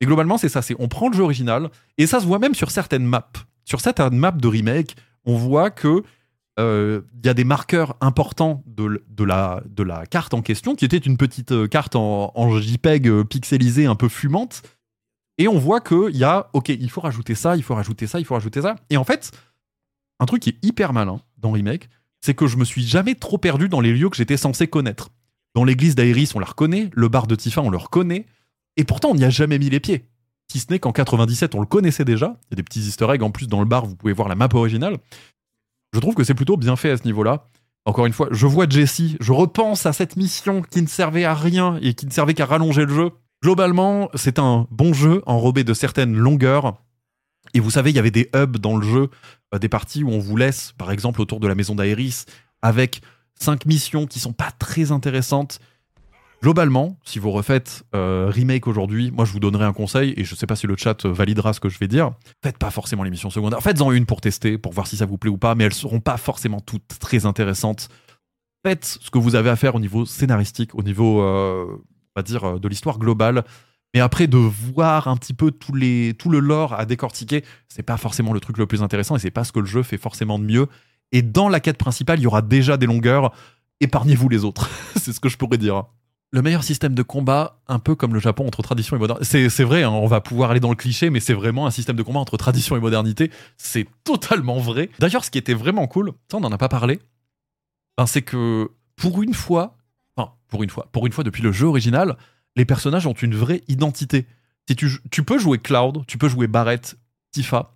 [0.00, 2.54] Et globalement, c'est ça, c'est on prend le jeu original, et ça se voit même
[2.54, 3.32] sur certaines maps.
[3.64, 6.02] Sur certaines maps de remake, on voit que
[6.58, 11.16] euh, il y a des marqueurs importants de la carte en question, qui était une
[11.16, 14.62] petite euh, carte en, en JPEG euh, pixelisée un peu fumante.
[15.38, 18.18] Et on voit qu'il y a, ok, il faut rajouter ça, il faut rajouter ça,
[18.18, 18.76] il faut rajouter ça.
[18.90, 19.30] Et en fait,
[20.20, 21.88] un truc qui est hyper malin dans Remake,
[22.24, 25.10] c'est que je me suis jamais trop perdu dans les lieux que j'étais censé connaître.
[25.54, 28.26] Dans l'église d'Aéris, on la reconnaît, le bar de Tifa, on le reconnaît,
[28.76, 30.08] et pourtant on n'y a jamais mis les pieds.
[30.50, 32.38] Si ce n'est qu'en 97, on le connaissait déjà.
[32.44, 34.28] Il y a des petits easter eggs en plus dans le bar, vous pouvez voir
[34.28, 34.98] la map originale.
[35.92, 37.48] Je trouve que c'est plutôt bien fait à ce niveau-là.
[37.84, 41.34] Encore une fois, je vois Jessie, je repense à cette mission qui ne servait à
[41.34, 43.10] rien et qui ne servait qu'à rallonger le jeu.
[43.42, 46.80] Globalement, c'est un bon jeu enrobé de certaines longueurs.
[47.54, 49.10] Et vous savez, il y avait des hubs dans le jeu,
[49.58, 52.24] des parties où on vous laisse, par exemple, autour de la maison d'Aéris,
[52.62, 53.02] avec
[53.34, 55.58] cinq missions qui sont pas très intéressantes.
[56.42, 60.34] Globalement, si vous refaites euh, remake aujourd'hui, moi je vous donnerai un conseil, et je
[60.34, 62.12] sais pas si le chat validera ce que je vais dire.
[62.42, 63.62] Faites pas forcément les missions secondaires.
[63.62, 66.00] Faites-en une pour tester, pour voir si ça vous plaît ou pas, mais elles seront
[66.00, 67.88] pas forcément toutes très intéressantes.
[68.66, 72.22] Faites ce que vous avez à faire au niveau scénaristique, au niveau, euh, on va
[72.22, 73.44] dire, euh, de l'histoire globale.
[73.94, 78.32] Mais après, de voir un petit peu tout le lore à décortiquer, c'est pas forcément
[78.32, 80.44] le truc le plus intéressant et c'est pas ce que le jeu fait forcément de
[80.44, 80.66] mieux.
[81.12, 83.32] Et dans la quête principale, il y aura déjà des longueurs.
[83.80, 84.70] Épargnez-vous les autres.
[84.96, 85.84] c'est ce que je pourrais dire.
[86.34, 89.26] Le meilleur système de combat, un peu comme le Japon entre tradition et modernité.
[89.26, 91.70] C'est, c'est vrai, hein, on va pouvoir aller dans le cliché, mais c'est vraiment un
[91.70, 93.30] système de combat entre tradition et modernité.
[93.58, 94.88] C'est totalement vrai.
[94.98, 97.00] D'ailleurs, ce qui était vraiment cool, ça on n'en a pas parlé,
[97.98, 99.76] ben, c'est que pour une fois,
[100.16, 102.16] enfin pour une fois, pour une fois depuis le jeu original,
[102.56, 104.26] les personnages ont une vraie identité.
[104.68, 106.96] Si tu, peux jouer Cloud, tu peux jouer Barrett,
[107.32, 107.74] Tifa,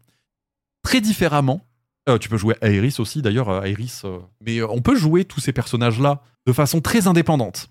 [0.82, 1.66] très différemment.
[2.08, 4.02] Euh, tu peux jouer Aeris aussi, d'ailleurs, euh, Aeris.
[4.04, 7.68] euh, mais on peut jouer tous ces personnages-là de façon très indépendante.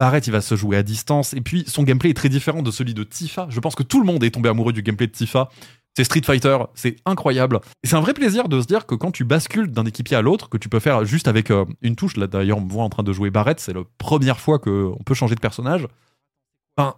[0.00, 2.70] Barrett, il va se jouer à distance, et puis son gameplay est très différent de
[2.70, 3.46] celui de Tifa.
[3.50, 5.48] Je pense que tout le monde est tombé amoureux du gameplay de Tifa.
[5.94, 7.60] C'est Street Fighter, c'est incroyable.
[7.82, 10.22] Et c'est un vrai plaisir de se dire que quand tu bascules d'un équipier à
[10.22, 12.90] l'autre, que tu peux faire juste avec une touche, là d'ailleurs on me voit en
[12.90, 15.86] train de jouer Barrett, c'est la première fois qu'on peut changer de personnage,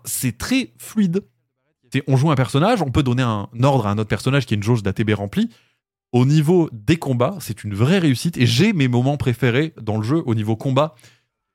[0.05, 1.25] c'est très fluide.
[2.07, 4.57] On joue un personnage, on peut donner un ordre à un autre personnage qui est
[4.57, 5.51] une jauge d'ATB remplie.
[6.13, 10.03] Au niveau des combats, c'est une vraie réussite et j'ai mes moments préférés dans le
[10.03, 10.95] jeu au niveau combat.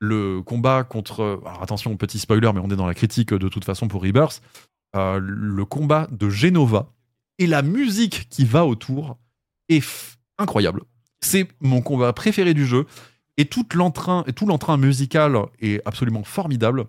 [0.00, 1.40] Le combat contre.
[1.44, 4.42] Alors attention, petit spoiler, mais on est dans la critique de toute façon pour Rebirth.
[4.96, 6.92] Euh, le combat de Genova
[7.38, 9.18] et la musique qui va autour
[9.68, 9.84] est
[10.38, 10.82] incroyable.
[11.20, 12.86] C'est mon combat préféré du jeu
[13.36, 16.86] et l'entrain, et tout l'entrain musical est absolument formidable.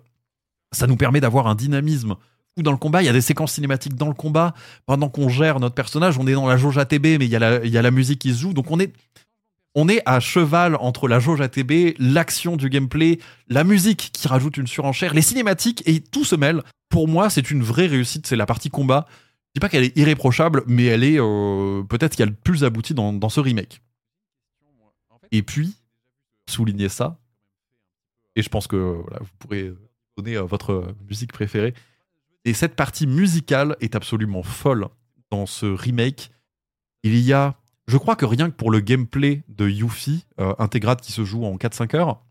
[0.76, 2.16] Ça nous permet d'avoir un dynamisme
[2.54, 3.02] fou dans le combat.
[3.02, 4.54] Il y a des séquences cinématiques dans le combat.
[4.84, 7.82] Pendant qu'on gère notre personnage, on est dans la jauge ATB, mais il y, a
[7.82, 8.52] la, musique qui se joue.
[8.52, 8.78] Donc on
[9.88, 14.66] est, à cheval entre la jauge ATB, l'action du gameplay, la musique qui rajoute une
[14.66, 16.62] surenchère, les cinématiques, et tout se mêle.
[16.90, 18.26] Pour moi, c'est une vraie réussite.
[18.26, 19.06] C'est la partie combat.
[19.48, 22.92] Je dis pas qu'elle est irréprochable, mais elle est euh, peut-être a le plus abouti
[22.92, 23.80] dans, ce remake.
[25.32, 25.74] Et puis,
[26.48, 27.18] souligner ça,
[28.36, 29.72] et je pense que vous pourrez
[30.18, 31.74] euh, votre musique préférée.
[32.44, 34.88] Et cette partie musicale est absolument folle
[35.30, 36.30] dans ce remake.
[37.02, 41.00] Il y a, je crois que rien que pour le gameplay de Yuffie, euh, intégrate
[41.00, 42.22] qui se joue en 4-5 heures,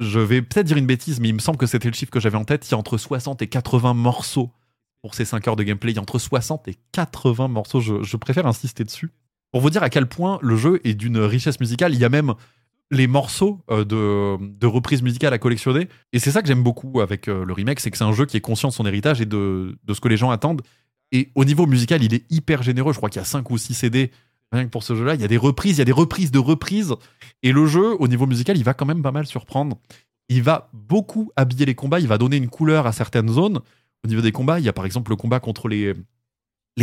[0.00, 2.20] je vais peut-être dire une bêtise, mais il me semble que c'était le chiffre que
[2.20, 2.68] j'avais en tête.
[2.68, 4.50] Il y a entre 60 et 80 morceaux
[5.00, 5.92] pour ces 5 heures de gameplay.
[5.92, 7.80] Il y a entre 60 et 80 morceaux.
[7.80, 9.10] Je, je préfère insister dessus.
[9.52, 12.08] Pour vous dire à quel point le jeu est d'une richesse musicale, il y a
[12.08, 12.34] même
[12.90, 15.88] les morceaux euh, de, de reprises musicales à collectionner.
[16.12, 18.26] Et c'est ça que j'aime beaucoup avec euh, le remake, c'est que c'est un jeu
[18.26, 20.62] qui est conscient de son héritage et de, ce que les gens attendent.
[21.10, 22.92] Et au niveau musical, il est hyper généreux.
[22.92, 24.10] Je crois qu'il y a 5 ou 6 CD
[24.52, 25.14] rien que pour ce jeu-là.
[25.14, 26.94] Il y a des reprises, il y a des reprises de reprises.
[27.42, 29.78] Et le jeu, au niveau musical, il va quand même pas mal surprendre.
[30.28, 33.60] Il va beaucoup habiller les combats, il va donner une couleur à certaines zones.
[34.04, 35.94] Au niveau des combats, il y a par exemple le combat contre les,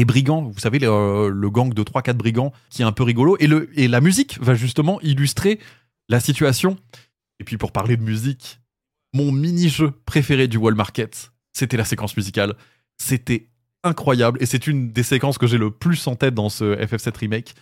[0.06, 3.38] brigands, vous savez, le, le gang de 3-4 brigands qui est un peu rigolo.
[3.40, 5.60] Et, le, et la musique va justement illustrer
[6.10, 6.78] la situation.
[7.40, 8.60] Et puis pour parler de musique,
[9.14, 12.56] mon mini-jeu préféré du Wall Market, c'était la séquence musicale.
[12.98, 13.48] C'était
[13.84, 17.18] incroyable et c'est une des séquences que j'ai le plus en tête dans ce FF7
[17.18, 17.56] remake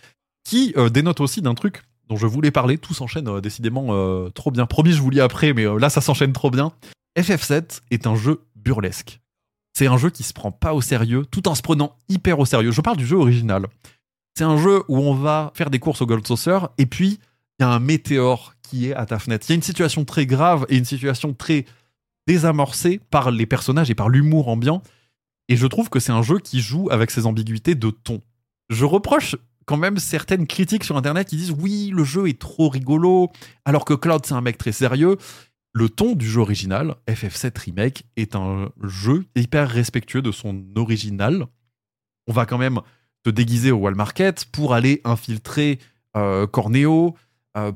[0.44, 2.76] qui euh, dénote aussi d'un truc dont je voulais parler.
[2.78, 4.66] Tout s'enchaîne euh, décidément euh, trop bien.
[4.66, 6.72] Promis, je vous lis après, mais là ça s'enchaîne trop bien.
[7.16, 9.20] FF7 est un jeu burlesque.
[9.74, 12.46] C'est un jeu qui se prend pas au sérieux tout en se prenant hyper au
[12.46, 12.72] sérieux.
[12.72, 13.66] Je parle du jeu original.
[14.36, 17.20] C'est un jeu où on va faire des courses au Gold Saucer et puis
[17.58, 19.46] il y a un météore qui est à ta fenêtre.
[19.48, 21.64] Il y a une situation très grave et une situation très
[22.26, 24.82] désamorcée par les personnages et par l'humour ambiant.
[25.48, 28.20] Et je trouve que c'est un jeu qui joue avec ses ambiguïtés de ton.
[28.68, 32.68] Je reproche quand même certaines critiques sur internet qui disent oui, le jeu est trop
[32.68, 33.30] rigolo,
[33.64, 35.16] alors que Cloud c'est un mec très sérieux.
[35.74, 41.46] Le ton du jeu original, FF7 Remake, est un jeu hyper respectueux de son original.
[42.26, 42.80] On va quand même
[43.22, 45.78] te déguiser au Wall Market pour aller infiltrer
[46.16, 47.14] euh, Corneo,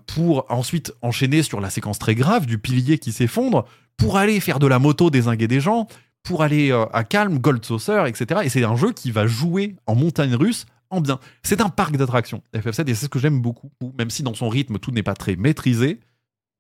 [0.07, 3.65] pour ensuite enchaîner sur la séquence très grave du pilier qui s'effondre,
[3.97, 5.87] pour aller faire de la moto désinguer des gens,
[6.23, 8.43] pour aller euh, à Calme, Gold Saucer, etc.
[8.45, 11.19] Et c'est un jeu qui va jouer en montagne russe en bien.
[11.43, 13.71] C'est un parc d'attractions, FF7, et c'est ce que j'aime beaucoup.
[13.99, 16.01] Même si dans son rythme, tout n'est pas très maîtrisé,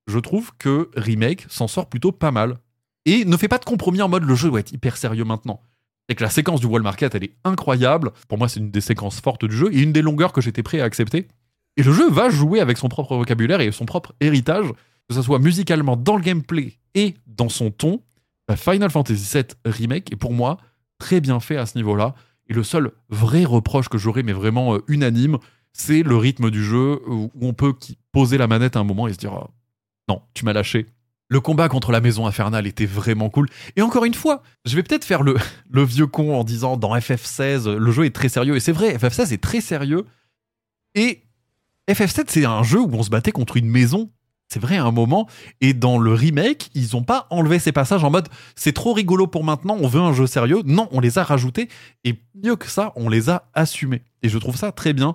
[0.07, 2.59] je trouve que Remake s'en sort plutôt pas mal.
[3.05, 5.61] Et ne fait pas de compromis en mode le jeu doit être hyper sérieux maintenant.
[6.09, 8.13] Et que la séquence du Wall Market, elle est incroyable.
[8.29, 10.63] Pour moi, c'est une des séquences fortes du jeu et une des longueurs que j'étais
[10.63, 11.29] prêt à accepter.
[11.77, 14.67] Et le jeu va jouer avec son propre vocabulaire et son propre héritage,
[15.09, 18.03] que ce soit musicalement dans le gameplay et dans son ton.
[18.47, 20.59] Bah, Final Fantasy VII Remake est pour moi
[20.99, 22.15] très bien fait à ce niveau-là.
[22.49, 25.39] Et le seul vrai reproche que j'aurais, mais vraiment euh, unanime,
[25.73, 27.75] c'est le rythme du jeu où on peut
[28.13, 29.51] poser la manette à un moment et se dire Ah,
[30.09, 30.87] non, tu m'as lâché.
[31.29, 33.49] Le combat contre la maison infernale était vraiment cool.
[33.77, 35.37] Et encore une fois, je vais peut-être faire le
[35.85, 38.55] vieux con en disant dans FF16, le jeu est très sérieux.
[38.55, 40.05] Et c'est vrai, FF16 est très sérieux.
[40.95, 41.23] Et
[41.93, 44.11] FF7, c'est un jeu où on se battait contre une maison.
[44.49, 45.29] C'est vrai à un moment.
[45.61, 49.27] Et dans le remake, ils n'ont pas enlevé ces passages en mode c'est trop rigolo
[49.27, 50.63] pour maintenant, on veut un jeu sérieux.
[50.65, 51.69] Non, on les a rajoutés.
[52.05, 54.03] Et mieux que ça, on les a assumés.
[54.23, 55.15] Et je trouve ça très bien.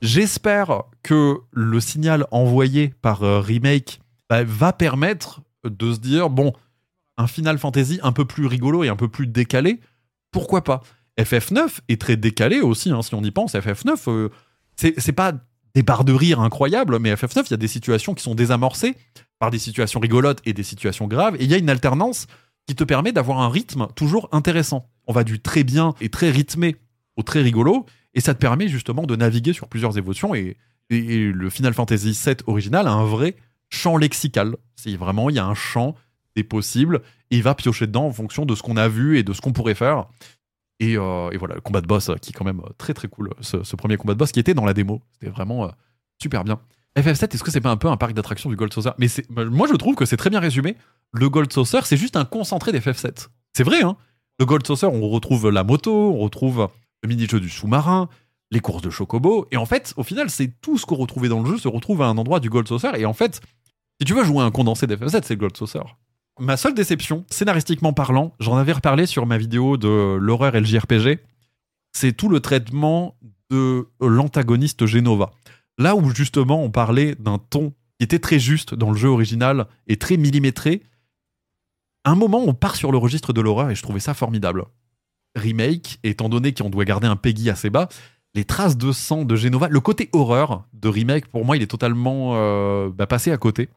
[0.00, 6.52] J'espère que le signal envoyé par euh, Remake bah, va permettre de se dire bon,
[7.18, 9.80] un Final Fantasy un peu plus rigolo et un peu plus décalé,
[10.30, 10.82] pourquoi pas
[11.20, 13.54] FF9 est très décalé aussi, hein, si on y pense.
[13.54, 14.28] FF9, euh,
[14.76, 15.34] c'est c'est pas
[15.74, 18.94] des barres de rire incroyables, mais FF9, il y a des situations qui sont désamorcées
[19.38, 22.26] par des situations rigolotes et des situations graves, et il y a une alternance
[22.66, 24.88] qui te permet d'avoir un rythme toujours intéressant.
[25.06, 26.76] On va du très bien et très rythmé
[27.16, 30.56] au très rigolo, et ça te permet justement de naviguer sur plusieurs émotions, et,
[30.90, 33.36] le Final Fantasy VII original a un vrai
[33.70, 34.56] champ lexical.
[34.76, 35.94] C'est vraiment, il y a un champ
[36.36, 39.22] des possibles, et il va piocher dedans en fonction de ce qu'on a vu et
[39.22, 40.08] de ce qu'on pourrait faire.
[40.80, 42.94] Et, euh, et voilà, le combat de boss euh, qui est quand même euh, très
[42.94, 45.00] très cool, ce, premier combat de boss qui était dans la démo.
[45.12, 45.70] C'était vraiment
[46.20, 46.60] super bien.
[46.96, 48.90] FF7, est-ce que c'est pas un peu un parc d'attractions du Gold Saucer?
[48.98, 49.08] Mais
[49.46, 50.76] moi je trouve que c'est très bien résumé.
[51.12, 53.28] Le Gold Saucer, c'est juste un concentré d'FF7.
[53.54, 53.96] C'est vrai, hein
[54.38, 56.68] Le Gold Saucer, on retrouve la moto, on retrouve
[57.02, 58.08] le mini-jeu du sous-marin,
[58.50, 59.46] les courses de chocobo.
[59.50, 62.02] Et en fait, au final, c'est tout ce qu'on retrouvait dans le jeu se retrouve
[62.02, 62.90] à un endroit du Gold Saucer.
[62.96, 63.40] Et en fait,
[64.00, 65.80] si tu veux jouer un condensé d'FF7, c'est le Gold Saucer.
[66.40, 70.66] Ma seule déception, scénaristiquement parlant, j'en avais reparlé sur ma vidéo de l'horreur et le
[70.66, 71.20] JRPG,
[71.92, 73.16] c'est tout le traitement
[73.50, 75.32] de l'antagoniste Genova.
[75.78, 79.66] Là où justement on parlait d'un ton qui était très juste dans le jeu original
[79.86, 80.82] et très millimétré,
[82.04, 84.64] à un moment on part sur le registre de l'horreur et je trouvais ça formidable.
[85.36, 87.88] Remake, étant donné qu'on doit garder un Peggy assez bas,
[88.34, 91.70] les traces de sang de Genova, le côté horreur de Remake, pour moi il est
[91.70, 93.68] totalement euh, bah, passé à côté.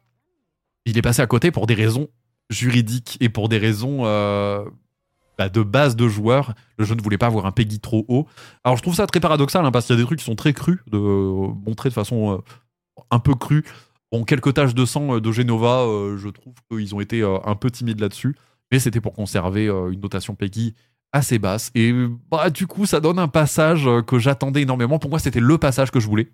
[0.86, 2.08] Il est passé à côté pour des raisons
[2.50, 4.64] juridiques et pour des raisons euh,
[5.38, 6.54] bah, de base de joueurs.
[6.78, 8.26] Le jeu ne voulait pas avoir un Peggy trop haut.
[8.64, 10.36] Alors je trouve ça très paradoxal hein, parce qu'il y a des trucs qui sont
[10.36, 13.64] très crus, de euh, montrer de façon euh, un peu crue.
[14.12, 15.84] Bon, quelques taches de sang de Genova,
[16.16, 18.36] je trouve qu'ils ont été un peu timides là-dessus.
[18.70, 20.74] Mais c'était pour conserver une notation Peggy
[21.12, 21.72] assez basse.
[21.74, 21.92] Et
[22.30, 25.00] bah, du coup, ça donne un passage que j'attendais énormément.
[25.00, 26.30] Pour moi, c'était le passage que je voulais.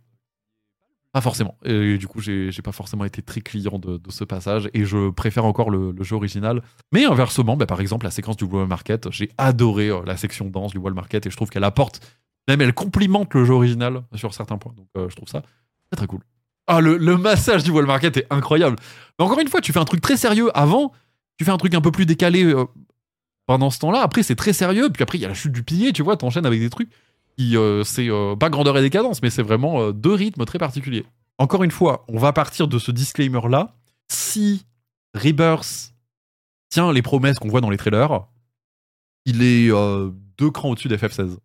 [1.13, 1.59] Pas forcément.
[1.63, 4.71] Et du coup, j'ai pas forcément été très client de, ce passage.
[4.73, 6.63] Et je préfère encore le, le jeu original.
[6.91, 10.49] Mais inversement, bah, par exemple, la séquence du Wall Market, j'ai adoré euh, la section
[10.49, 11.27] danse du Wall Market.
[11.27, 12.01] Et je trouve qu'elle apporte,
[12.49, 14.73] même elle complimente le jeu original sur certains points.
[14.75, 15.43] Donc euh, je trouve ça
[15.91, 16.21] très très cool.
[16.67, 18.77] Ah, le, le massage du Wall Market est incroyable.
[19.19, 20.93] Mais encore une fois, tu fais un truc très sérieux avant.
[21.37, 22.65] Tu fais un truc un peu plus décalé euh,
[23.45, 24.01] pendant ce temps-là.
[24.01, 24.89] Après, c'est très sérieux.
[24.89, 26.91] Puis après, il y a la chute du pilier, tu vois, t'enchaînes avec des trucs
[27.37, 30.59] qui, euh, c'est euh, pas grandeur et décadence, mais c'est vraiment euh, deux rythmes très
[30.59, 31.05] particuliers.
[31.39, 33.75] Encore une fois, on va partir de ce disclaimer-là.
[34.09, 34.67] Si
[35.15, 35.95] Rebirth
[36.69, 38.27] tient les promesses qu'on voit dans les trailers,
[39.25, 41.39] il est euh, deux crans au-dessus d'FF16.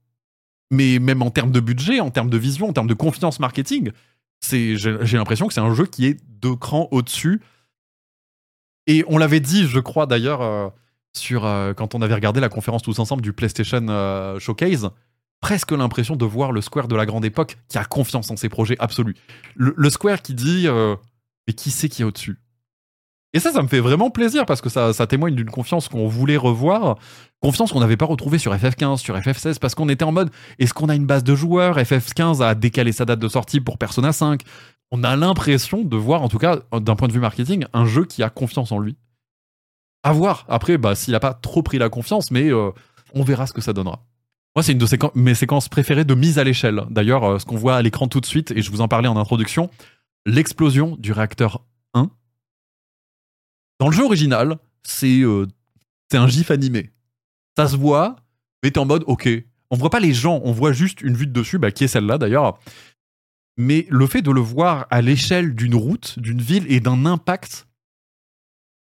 [0.71, 3.91] Mais même en termes de budget, en termes de vision, en termes de confiance marketing,
[4.41, 7.41] c'est, j'ai, l'impression que c'est un jeu qui est deux crans au-dessus.
[8.85, 10.73] Et on l'avait dit, je crois d'ailleurs,
[11.13, 11.41] sur
[11.75, 14.91] quand on avait regardé la conférence tous ensemble du PlayStation Showcase,
[15.41, 18.49] presque l'impression de voir le Square de la grande époque qui a confiance en ses
[18.49, 19.15] projets absolus.
[19.55, 20.95] Le, Square qui dit euh,
[21.47, 22.37] mais qui c'est qui est au-dessus?
[23.33, 26.37] Et ça, ça me fait vraiment plaisir parce que ça, témoigne d'une confiance qu'on voulait
[26.37, 26.97] revoir,
[27.39, 30.73] confiance qu'on n'avait pas retrouvée sur FF15, sur FF16, parce qu'on était en mode est-ce
[30.73, 31.77] qu'on a une base de joueurs?
[31.77, 34.41] FF15 a décalé sa date de sortie pour Persona 5.
[34.91, 38.05] On a l'impression de voir, en tout cas d'un point de vue marketing, un jeu
[38.05, 38.97] qui a confiance en lui.
[40.03, 40.45] À voir.
[40.47, 42.71] Après, bah, s'il a pas trop pris la confiance, mais euh,
[43.13, 44.05] on verra ce que ça donnera.
[44.57, 46.81] Moi, c'est une de mes séquences préférées de mise à l'échelle.
[46.89, 49.07] D'ailleurs, euh, ce qu'on voit à l'écran tout de suite, et je vous en parlais
[49.07, 49.69] en introduction,
[50.25, 52.09] l'explosion du réacteur 1.
[53.79, 55.45] Dans le jeu original, c'est euh,
[56.09, 56.89] c'est un gif animé.
[57.55, 58.15] Ça se voit,
[58.63, 59.29] mais t'es en mode, ok.
[59.69, 61.87] On voit pas les gens, on voit juste une vue de dessus, bah, qui est
[61.87, 62.57] celle-là d'ailleurs.
[63.57, 67.67] Mais le fait de le voir à l'échelle d'une route, d'une ville et d'un impact,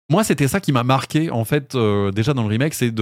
[0.09, 2.95] moi, c'était ça qui m'a marqué, en fait, euh, déjà dans le remake, c'est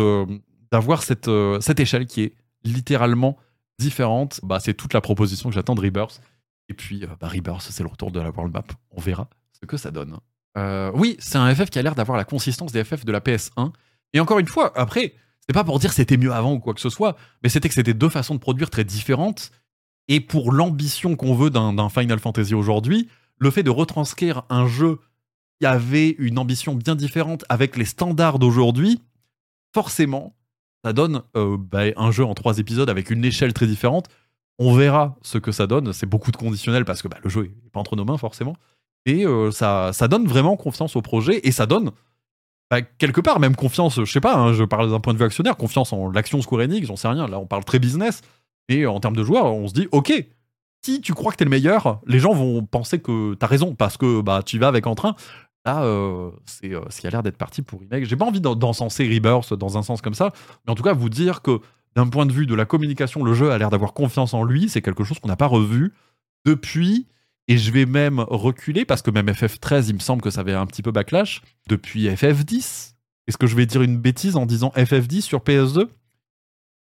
[0.72, 2.34] d'avoir cette, cette échelle qui est
[2.64, 3.36] littéralement
[3.78, 4.40] différente.
[4.42, 6.20] Bah, c'est toute la proposition que j'attends de Rebirth.
[6.68, 8.64] Et puis, euh, bah, Rebirth, c'est le retour de la world map.
[8.90, 10.18] On verra ce que ça donne.
[10.56, 13.20] Euh, oui, c'est un FF qui a l'air d'avoir la consistance des FF de la
[13.20, 13.72] PS1.
[14.12, 15.14] Et encore une fois, après,
[15.46, 17.74] c'est pas pour dire c'était mieux avant ou quoi que ce soit, mais c'était que
[17.74, 19.50] c'était deux façons de produire très différentes.
[20.08, 23.08] Et pour l'ambition qu'on veut d'un Final Fantasy aujourd'hui,
[23.38, 25.00] le fait de retranscrire un jeu
[25.58, 29.00] qui avait une ambition bien différente avec les standards d'aujourd'hui,
[29.72, 30.36] forcément,
[30.84, 34.08] ça donne euh, bah, un jeu en trois épisodes avec une échelle très différente.
[34.58, 35.92] On verra ce que ça donne.
[35.92, 38.54] C'est beaucoup de conditionnel parce que bah, le jeu est pas entre nos mains forcément.
[39.06, 41.90] Et euh, ça, ça donne vraiment confiance au projet et ça donne
[42.70, 45.24] bah, quelque part même confiance, je sais pas, hein, je parle d'un point de vue
[45.24, 47.26] actionnaire, confiance en l'action Square Enix, j'en sais rien.
[47.28, 48.22] Là, on parle très business.
[48.68, 50.12] Et en termes de joueurs, on se dit, ok,
[50.84, 53.96] si tu crois que t'es le meilleur, les gens vont penser que t'as raison parce
[53.96, 55.16] que tu y vas avec entrain.
[55.64, 58.04] Là, euh, c'est euh, ce qui a l'air d'être parti pour remake.
[58.04, 60.30] J'ai pas envie d'en- d'encenser Rebirth dans un sens comme ça,
[60.66, 61.60] mais en tout cas, vous dire que
[61.96, 64.68] d'un point de vue de la communication, le jeu a l'air d'avoir confiance en lui.
[64.68, 65.92] C'est quelque chose qu'on n'a pas revu
[66.44, 67.06] depuis.
[67.46, 70.54] Et je vais même reculer parce que même FF13, il me semble que ça avait
[70.54, 72.94] un petit peu backlash depuis FF10.
[73.26, 75.88] Est-ce que je vais dire une bêtise en disant FF10 sur PS2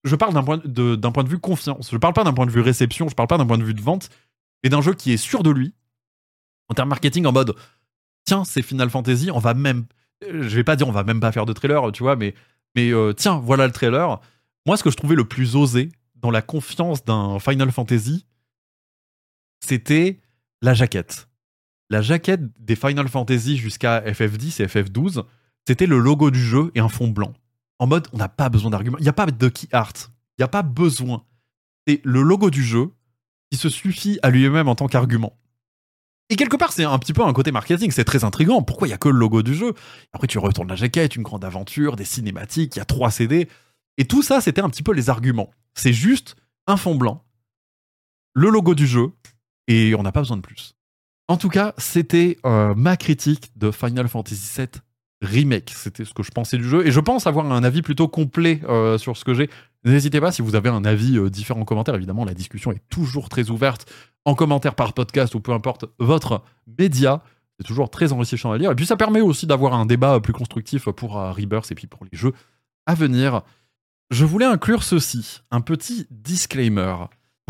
[0.03, 1.89] Je parle d'un point de, point de vue confiance.
[1.91, 3.73] Je parle pas d'un point de vue réception, je parle pas d'un point de vue
[3.73, 4.09] de vente,
[4.63, 5.73] mais d'un jeu qui est sûr de lui
[6.69, 7.55] en termes marketing en mode
[8.25, 9.85] tiens, c'est Final Fantasy, on va même
[10.23, 12.33] euh, je vais pas dire on va même pas faire de trailer, tu vois, mais
[12.75, 14.19] mais euh, tiens, voilà le trailer.
[14.65, 18.25] Moi, ce que je trouvais le plus osé dans la confiance d'un Final Fantasy,
[19.59, 20.19] c'était
[20.61, 21.27] la jaquette.
[21.89, 25.25] La jaquette des Final Fantasy jusqu'à FF10 et FF12,
[25.67, 27.33] c'était le logo du jeu et un fond blanc.
[27.79, 28.97] En mode, on n'a pas besoin d'arguments.
[28.99, 29.93] Il n'y a pas de key art.
[30.37, 31.25] Il n'y a pas besoin.
[31.87, 32.91] C'est le logo du jeu
[33.51, 35.37] qui se suffit à lui-même en tant qu'argument.
[36.31, 38.63] Et quelque part, c'est un petit peu un côté marketing, c'est très intriguant.
[38.63, 39.73] Pourquoi il y a que le logo du jeu?
[40.13, 43.49] Après, tu retournes la jaquette, une grande aventure, des cinématiques, il y a trois CD.
[43.97, 45.51] Et tout ça, c'était un petit peu les arguments.
[45.73, 47.25] C'est juste un fond blanc,
[48.33, 49.11] le logo du jeu,
[49.67, 50.73] et on n'a pas besoin de plus.
[51.27, 54.69] En tout cas, c'était euh, ma critique de Final Fantasy VII
[55.21, 55.71] Remake.
[55.75, 58.61] C'était ce que je pensais du jeu, et je pense avoir un avis plutôt complet
[58.67, 59.49] euh, sur ce que j'ai.
[59.83, 61.95] N'hésitez pas si vous avez un avis euh, différent en commentaire.
[61.95, 63.91] Évidemment, la discussion est toujours très ouverte
[64.25, 66.43] en commentaire par podcast ou peu importe votre
[66.79, 67.23] média.
[67.59, 68.71] C'est toujours très enrichissant à lire.
[68.71, 71.87] Et puis ça permet aussi d'avoir un débat plus constructif pour euh, Rebirth et puis
[71.87, 72.33] pour les jeux
[72.85, 73.41] à venir.
[74.09, 76.95] Je voulais inclure ceci, un petit disclaimer.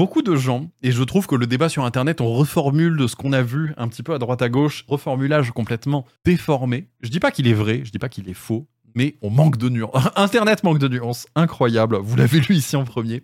[0.01, 3.15] Beaucoup de gens, et je trouve que le débat sur Internet, on reformule de ce
[3.15, 6.87] qu'on a vu un petit peu à droite à gauche, reformulage complètement déformé.
[7.01, 9.57] Je dis pas qu'il est vrai, je dis pas qu'il est faux, mais on manque
[9.57, 9.93] de nuances.
[10.15, 11.97] Internet manque de nuances, incroyable.
[11.97, 13.21] Vous l'avez lu ici en premier.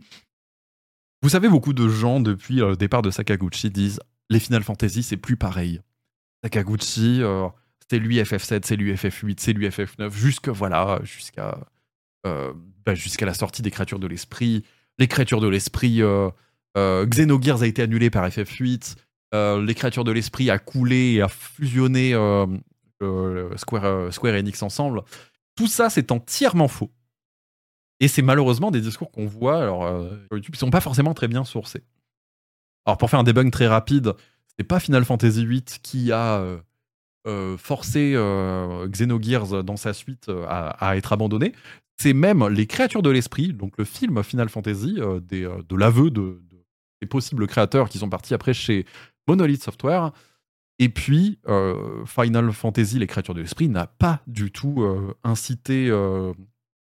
[1.24, 4.00] Vous savez, beaucoup de gens, depuis euh, le départ de Sakaguchi, disent
[4.30, 5.82] les Final Fantasy, c'est plus pareil.
[6.44, 7.48] Sakaguchi, euh,
[7.90, 11.58] c'est lui FF7, c'est lui FF8, c'est lui FF9, jusque, voilà, jusqu'à
[12.28, 12.54] euh,
[12.86, 14.64] bah, jusqu'à la sortie des créatures de l'esprit.
[15.00, 16.30] Les créatures de l'esprit, euh,
[17.06, 18.96] Xenogears a été annulé par FF8.
[19.34, 22.46] euh, les créatures de l'esprit a coulé et a fusionné euh,
[23.02, 25.02] euh, Square, euh, Square Enix ensemble.
[25.56, 26.92] Tout ça, c'est entièrement faux.
[28.00, 31.14] Et c'est malheureusement des discours qu'on voit alors, euh, sur YouTube qui sont pas forcément
[31.16, 31.84] très bien sourcés.
[32.86, 34.14] Alors pour faire un debug très rapide,
[34.58, 36.58] c'est pas Final Fantasy VIII qui a euh,
[37.28, 41.54] euh, forcé euh, Xenogears dans sa suite euh, à, à être abandonné.
[42.00, 45.76] C'est même les créatures de l'esprit, donc le film Final Fantasy, euh, des, euh, de
[45.76, 46.40] l'aveu de,
[47.02, 48.86] des possibles créateurs qui sont partis après chez
[49.28, 50.12] Monolith Software.
[50.80, 55.90] Et puis, euh, Final Fantasy, les créatures de l'esprit, n'a pas du tout euh, incité
[55.90, 56.34] euh,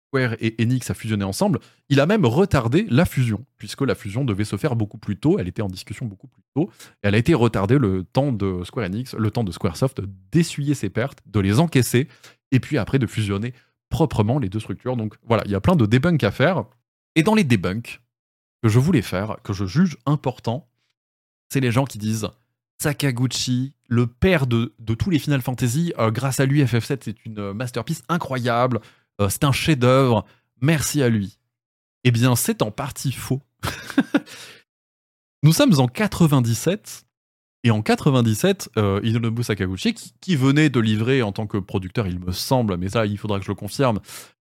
[0.07, 1.59] Square et Enix à fusionner ensemble.
[1.89, 5.37] Il a même retardé la fusion, puisque la fusion devait se faire beaucoup plus tôt.
[5.37, 6.71] Elle était en discussion beaucoup plus tôt.
[7.03, 10.01] Elle a été retardée le temps de Square Enix, le temps de Squaresoft
[10.31, 12.07] d'essuyer ses pertes, de les encaisser,
[12.51, 13.53] et puis après de fusionner
[13.89, 14.97] proprement les deux structures.
[14.97, 16.65] Donc voilà, il y a plein de debunks à faire.
[17.15, 18.01] Et dans les debunks
[18.63, 20.69] que je voulais faire, que je juge important,
[21.49, 22.29] c'est les gens qui disent
[22.81, 25.93] Sakaguchi, le père de, tous les Final Fantasy.
[25.99, 28.79] Euh, grâce à lui, FF7 c'est une euh, masterpiece incroyable.
[29.19, 30.25] Euh, c'est un chef-d'œuvre.
[30.61, 31.37] Merci à lui.
[32.05, 33.41] Eh bien, c'est en partie faux.
[35.43, 37.05] Nous sommes en 97.
[37.65, 42.07] Et en 97, euh, Hironobu Sakaguchi, qui, qui venait de livrer en tant que producteur,
[42.07, 44.01] il me semble, mais ça, il faudra que je le confirme,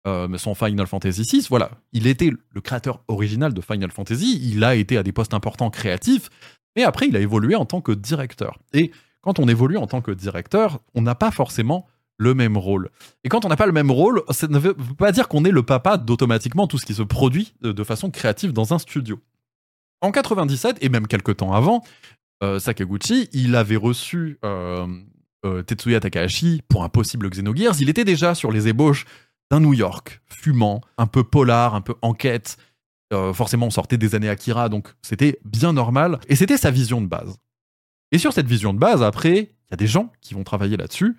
[0.08, 1.72] euh, son Final Fantasy VI, voilà.
[1.92, 4.40] Il était le créateur original de Final Fantasy.
[4.44, 6.30] Il a été à des postes importants créatifs.
[6.76, 8.60] Mais après, il a évolué en tant que directeur.
[8.74, 8.92] Et
[9.22, 11.88] quand on évolue en tant que directeur, on n'a pas forcément
[12.18, 12.90] le même rôle.
[13.24, 15.52] Et quand on n'a pas le même rôle, ça ne veut pas dire qu'on est
[15.52, 19.20] le papa d'automatiquement tout ce qui se produit de, façon créative dans un studio.
[20.02, 21.84] En 97, et même quelques temps avant,
[22.44, 24.88] euh, Sakaguchi, il avait reçu euh,
[25.66, 27.82] Tetsuya Takahashi pour un possible Xenogears.
[27.82, 29.06] Il était déjà sur les ébauches
[29.50, 32.58] d'un New York fumant, un peu polar, un peu enquête.
[33.12, 36.20] Euh, forcément, on sortait des années Akira, donc c'était bien normal.
[36.28, 37.38] Et c'était sa vision de base.
[38.12, 40.78] Et sur cette vision de base, après, il y a des gens qui vont travailler
[40.78, 41.16] là-dessus.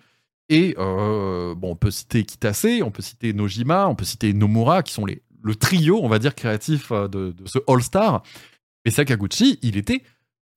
[0.49, 4.83] Et euh, bon, on peut citer Kitase, on peut citer Nojima, on peut citer Nomura,
[4.83, 8.22] qui sont les, le trio, on va dire, créatif euh, de, ce All-Star.
[8.85, 10.03] Mais Sakaguchi, il était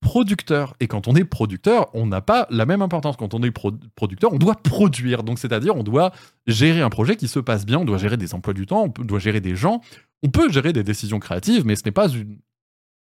[0.04, 0.74] producteur.
[0.78, 3.16] Et quand on est producteur, on n'a pas la même importance.
[3.16, 5.24] Quand on est pro- producteur, on doit produire.
[5.24, 6.12] Donc, c'est-à-dire, on doit
[6.46, 9.04] gérer un projet qui se passe bien, on doit gérer des emplois du temps, on
[9.04, 9.80] doit gérer des gens,
[10.22, 12.38] on peut gérer des décisions créatives, mais ce n'est pas une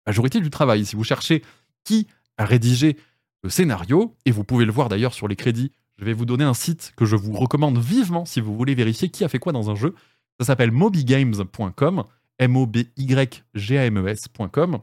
[0.06, 0.86] majorité du travail.
[0.86, 1.44] Si vous cherchez
[1.86, 2.98] qui a rédigé
[3.44, 6.44] le scénario, et vous pouvez le voir d'ailleurs sur les crédits, je vais vous donner
[6.44, 9.54] un site que je vous recommande vivement si vous voulez vérifier qui a fait quoi
[9.54, 9.94] dans un jeu.
[10.40, 12.04] Ça s'appelle mobygames.com,
[12.40, 14.80] M-O-B-Y-G-A-M-E-S.com,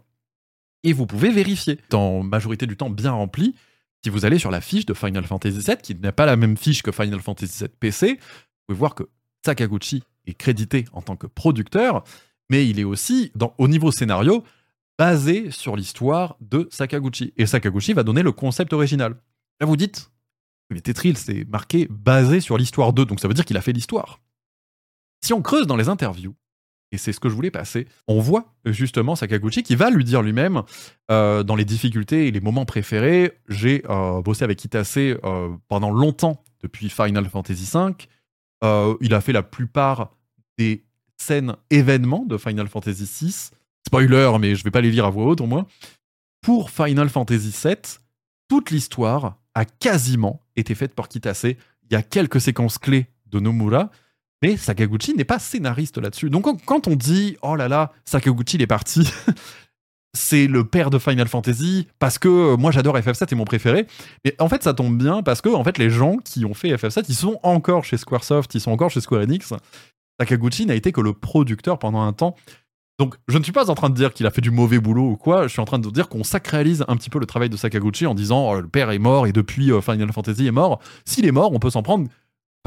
[0.87, 1.79] et vous pouvez vérifier.
[1.93, 3.55] En majorité du temps bien rempli,
[4.03, 6.57] si vous allez sur la fiche de Final Fantasy VII, qui n'est pas la même
[6.57, 8.19] fiche que Final Fantasy VII PC, vous
[8.69, 9.03] pouvez voir que
[9.45, 12.05] Sakaguchi est crédité en tant que producteur,
[12.49, 14.45] mais il est aussi, dans, au niveau scénario,
[14.97, 17.35] basé sur l'histoire de Sakaguchi.
[17.37, 19.17] Et Sakaguchi va donner le concept original.
[19.61, 20.13] Là, vous dites,
[20.71, 23.73] mais Tetril, c'est marqué basé sur l'histoire 2, donc ça veut dire qu'il a fait
[23.73, 24.21] l'histoire.
[25.21, 26.37] Si on creuse dans les interviews,
[26.93, 30.23] et c'est ce que je voulais passer, on voit justement Sakaguchi qui va lui dire
[30.23, 30.63] lui-même,
[31.11, 35.91] euh, dans les difficultés et les moments préférés, j'ai euh, bossé avec Kitase euh, pendant
[35.91, 37.95] longtemps, depuis Final Fantasy V.
[39.01, 40.11] Il a fait la plupart
[40.59, 40.85] des
[41.17, 43.51] scènes événements de Final Fantasy VI.
[43.87, 45.67] Spoiler, mais je vais pas les lire à voix haute au moins.
[46.41, 47.77] Pour Final Fantasy VII,
[48.49, 51.45] toute l'histoire a quasiment été faite par Kitase.
[51.45, 53.91] Il y a quelques séquences clés de Nomura,
[54.43, 56.31] mais Sakaguchi n'est pas scénariste là-dessus.
[56.31, 59.11] Donc quand- on dit oh là là, Sakaguchi il est parti,
[60.15, 63.87] c'est le père de Final Fantasy parce que euh, moi j'adore FF7 c'est mon préféré.
[64.25, 66.75] Mais en fait ça tombe bien parce que en fait les gens qui ont fait
[66.75, 69.53] FF7 ils sont encore chez Squaresoft, ils sont encore chez Square Enix.
[70.21, 72.35] Sakaguchi n'a été que le producteur pendant un temps.
[72.99, 75.11] Donc, je ne suis pas en train de dire qu'il a fait du mauvais boulot
[75.11, 75.43] ou quoi.
[75.43, 78.07] Je suis en train de dire qu'on sacralise un petit peu le travail de Sakaguchi
[78.07, 80.81] en disant oh, le père est mort et depuis euh, Final Fantasy est mort.
[81.05, 82.09] S'il est mort, on peut s'en prendre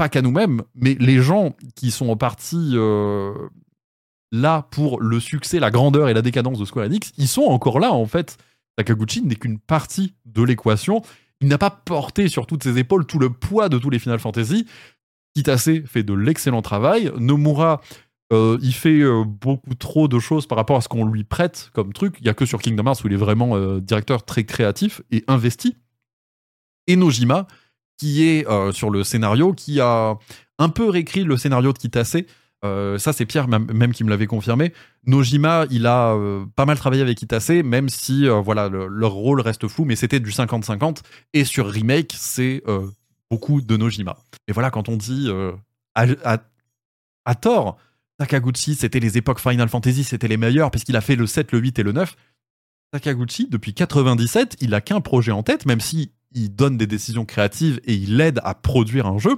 [0.00, 3.34] pas qu'à nous-mêmes, mais les gens qui sont en partie euh,
[4.32, 7.78] là pour le succès, la grandeur et la décadence de Square Enix, ils sont encore
[7.80, 8.38] là en fait.
[8.78, 11.02] Sakaguchi n'est qu'une partie de l'équation.
[11.42, 14.18] Il n'a pas porté sur toutes ses épaules tout le poids de tous les Final
[14.18, 14.66] Fantasy.
[15.34, 17.12] Kitase fait de l'excellent travail.
[17.18, 17.82] Nomura,
[18.32, 21.68] euh, il fait euh, beaucoup trop de choses par rapport à ce qu'on lui prête
[21.74, 22.16] comme truc.
[22.20, 25.24] Il n'y a que sur Kingdom Hearts où il est vraiment directeur très créatif et
[25.28, 25.76] investi.
[26.86, 27.46] Et Nojima,
[28.00, 30.16] qui est euh, sur le scénario, qui a
[30.58, 32.16] un peu réécrit le scénario de Kitase.
[32.64, 34.72] Euh, ça, c'est Pierre même, qui me l'avait confirmé.
[35.06, 39.40] Nojima, il a euh, pas mal travaillé avec Kitase, même si voilà, le- leur rôle
[39.42, 41.02] reste flou, mais c'était du 50-50.
[41.34, 42.62] Et sur Remake, c'est
[43.30, 44.16] beaucoup de Nojima.
[44.48, 45.28] Et voilà, quand on dit
[45.94, 47.76] à, tort,
[48.18, 51.52] Sakaguchi, c'était les époques Final Fantasy, c'était les meilleurs, parce qu'il a fait le 7,
[51.52, 52.16] le 8 et le 9.
[52.94, 57.24] Sakaguchi, depuis 97, il a qu'un projet en tête, même si il donne des décisions
[57.24, 59.36] créatives et il aide à produire un jeu.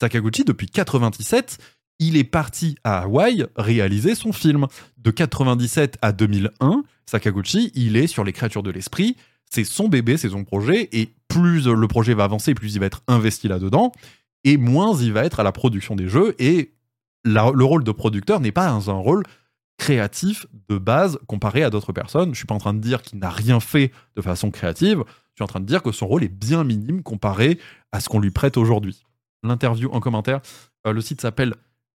[0.00, 1.58] Sakaguchi, depuis 97,
[1.98, 4.66] il est parti à Hawaï réaliser son film.
[4.96, 9.16] De 97 à 2001, Sakaguchi, il est sur les créatures de l'esprit.
[9.50, 12.86] C'est son bébé, c'est son projet, et plus le projet va avancer, plus il va
[12.86, 13.92] être investi là-dedans,
[14.44, 16.72] et moins il va être à la production des jeux, et
[17.24, 19.24] le rôle de producteur n'est pas un, un rôle
[19.76, 22.32] créatif de base comparé à d'autres personnes.
[22.32, 25.02] Je suis pas en train de dire qu'il n'a rien fait de façon créative,
[25.40, 27.58] suis en train de dire que son rôle est bien minime comparé
[27.92, 29.02] à ce qu'on lui prête aujourd'hui.
[29.42, 30.40] L'interview en commentaire,
[30.86, 31.54] euh, le site s'appelle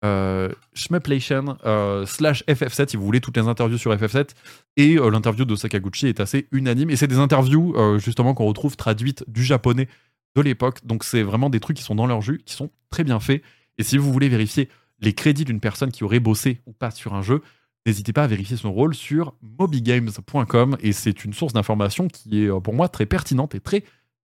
[0.05, 4.29] euh, Shmuplation euh, slash FF7 si vous voulez toutes les interviews sur FF7
[4.77, 6.91] et euh, l'interview de Sakaguchi est assez unanime.
[6.91, 9.87] Et c'est des interviews euh, justement qu'on retrouve traduites du japonais
[10.35, 10.85] de l'époque.
[10.85, 13.41] Donc c'est vraiment des trucs qui sont dans leur jus qui sont très bien faits.
[13.79, 14.69] Et si vous voulez vérifier
[14.99, 17.41] les crédits d'une personne qui aurait bossé ou pas sur un jeu
[17.85, 22.49] n'hésitez pas à vérifier son rôle sur mobygames.com et c'est une source d'information qui est
[22.49, 23.83] euh, pour moi très pertinente et très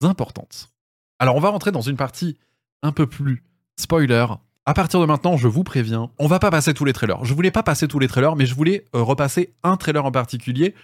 [0.03, 0.71] importante.
[1.19, 2.37] Alors on va rentrer dans une partie
[2.83, 3.43] un peu plus
[3.79, 4.27] spoiler.
[4.67, 7.25] À partir de maintenant, je vous préviens, on va pas passer tous les trailers.
[7.25, 10.13] Je voulais pas passer tous les trailers, mais je voulais euh, repasser un trailer en
[10.13, 10.75] particulier.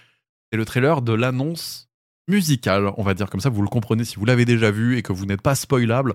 [0.51, 1.89] C'est le trailer de l'annonce
[2.27, 5.01] musicale, on va dire comme ça, vous le comprenez si vous l'avez déjà vu et
[5.01, 6.13] que vous n'êtes pas spoilable.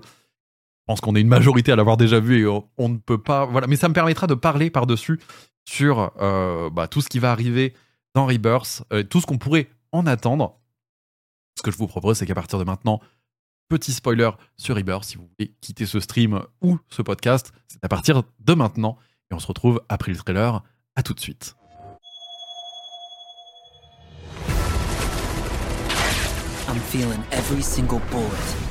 [0.87, 3.45] Je pense qu'on est une majorité à l'avoir déjà vu et on, ne peut pas.
[3.45, 5.19] Voilà, mais ça me permettra de parler par-dessus
[5.65, 7.73] sur euh, bah, tout ce qui va arriver
[8.15, 10.57] dans Rebirth, euh, tout ce qu'on pourrait en attendre.
[11.57, 13.01] Ce que je vous propose, c'est qu'à partir de maintenant,
[13.67, 17.89] petit spoiler sur Rebirth, si vous voulez quitter ce stream ou ce podcast, c'est à
[17.89, 18.97] partir de maintenant.
[19.29, 20.63] Et on se retrouve après le trailer.
[20.95, 21.53] À tout de suite.
[26.69, 28.66] I'm feeling every single bullet.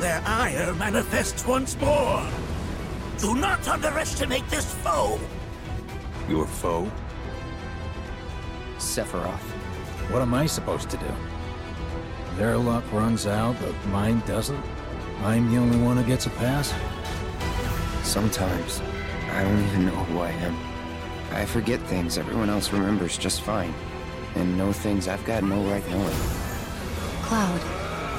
[0.00, 2.26] Their ire manifests once more.
[3.18, 5.20] Do not underestimate this foe.
[6.26, 6.90] Your foe?
[8.78, 9.50] Sephiroth.
[10.10, 11.14] What am I supposed to do?
[12.36, 14.64] Their luck runs out, but mine doesn't?
[15.22, 16.72] I'm the only one who gets a pass?
[18.02, 18.80] Sometimes,
[19.32, 20.56] I don't even know who I am.
[21.30, 23.74] I forget things everyone else remembers just fine.
[24.34, 26.16] And know things I've got no right knowing.
[27.20, 27.60] Cloud,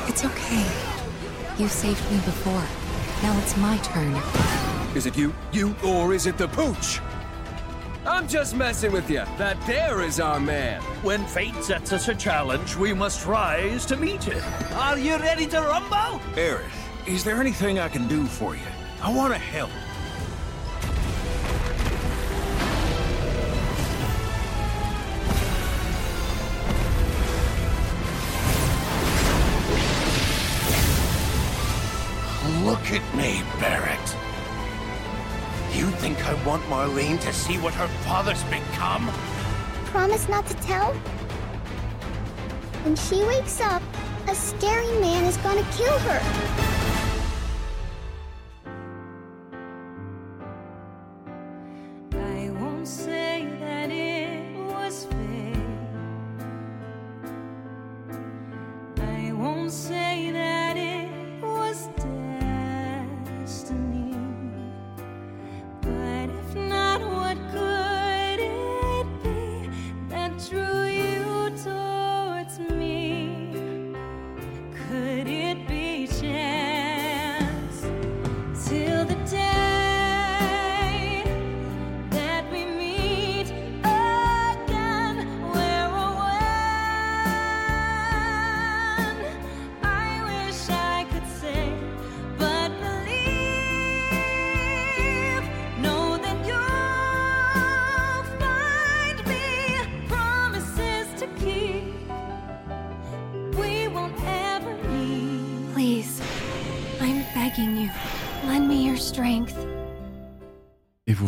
[0.07, 0.90] it's okay.
[1.57, 2.63] You saved me before.
[3.21, 4.13] Now it's my turn.
[4.95, 5.33] Is it you?
[5.51, 5.75] You?
[5.85, 6.99] Or is it the pooch?
[8.05, 9.23] I'm just messing with you.
[9.37, 10.81] That there is our man.
[11.03, 14.43] When fate sets us a challenge, we must rise to meet it.
[14.73, 16.19] Are you ready to rumble?
[16.35, 16.63] Aerith,
[17.05, 18.61] is there anything I can do for you?
[19.03, 19.69] I want to help.
[32.63, 34.15] Look at me, Barrett.
[35.73, 39.09] You think I want Marlene to see what her father's become?
[39.85, 40.93] Promise not to tell?
[42.83, 43.81] When she wakes up,
[44.27, 46.70] a scary man is gonna kill her.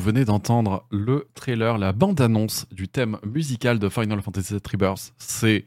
[0.04, 4.94] Venez d'entendre le trailer, la bande-annonce du thème musical de Final Fantasy VII.
[5.18, 5.66] C'est.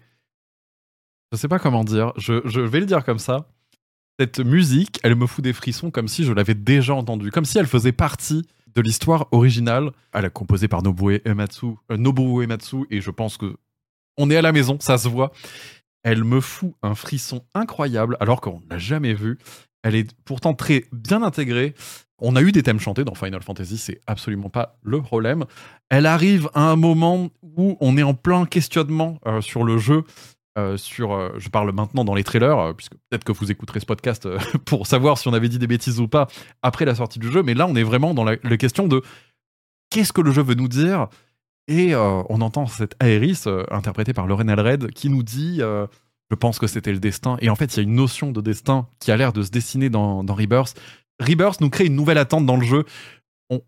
[1.33, 3.49] Je sais pas comment dire, je, vais le dire comme ça.
[4.21, 7.59] Cette musique, elle me fout des frissons comme si je l'avais déjà entendue, comme si
[7.59, 9.91] elle faisait partie de l'histoire originale.
[10.13, 13.57] Elle est composée par Nobuo Uematsu, euh, Nobuo Uematsu, et je pense que
[14.19, 15.33] on est à la maison, ça se voit.
[16.03, 19.39] Elle me fout un frisson incroyable alors qu'on ne l'a jamais vu.
[19.83, 21.75] Elle est pourtant très bien intégrée.
[22.19, 25.45] On a eu des thèmes chantés dans Final Fantasy, c'est absolument pas le problème.
[25.91, 30.03] Elle arrive à un moment où on est en plein questionnement euh, sur le jeu.
[30.59, 33.85] euh, sur, euh, je parle maintenant dans les trailers, puisque peut-être que vous écouterez ce
[33.85, 34.27] podcast
[34.65, 36.29] pour savoir si on avait dit des bêtises ou pas
[36.63, 39.03] après la sortie du jeu, mais là on est vraiment dans la, la question de
[39.91, 41.09] qu'est-ce que le jeu veut nous dire?
[41.69, 45.61] Et on entend cette Aeris, euh, interprétée par Lorraine Alred, qui nous dit
[46.31, 47.37] Je pense que c'était le destin.
[47.41, 49.51] Et en fait, il y a une notion de destin qui a l'air de se
[49.51, 50.79] dessiner dans, Rebirth.
[51.21, 52.85] Rebirth nous crée une nouvelle attente dans le jeu.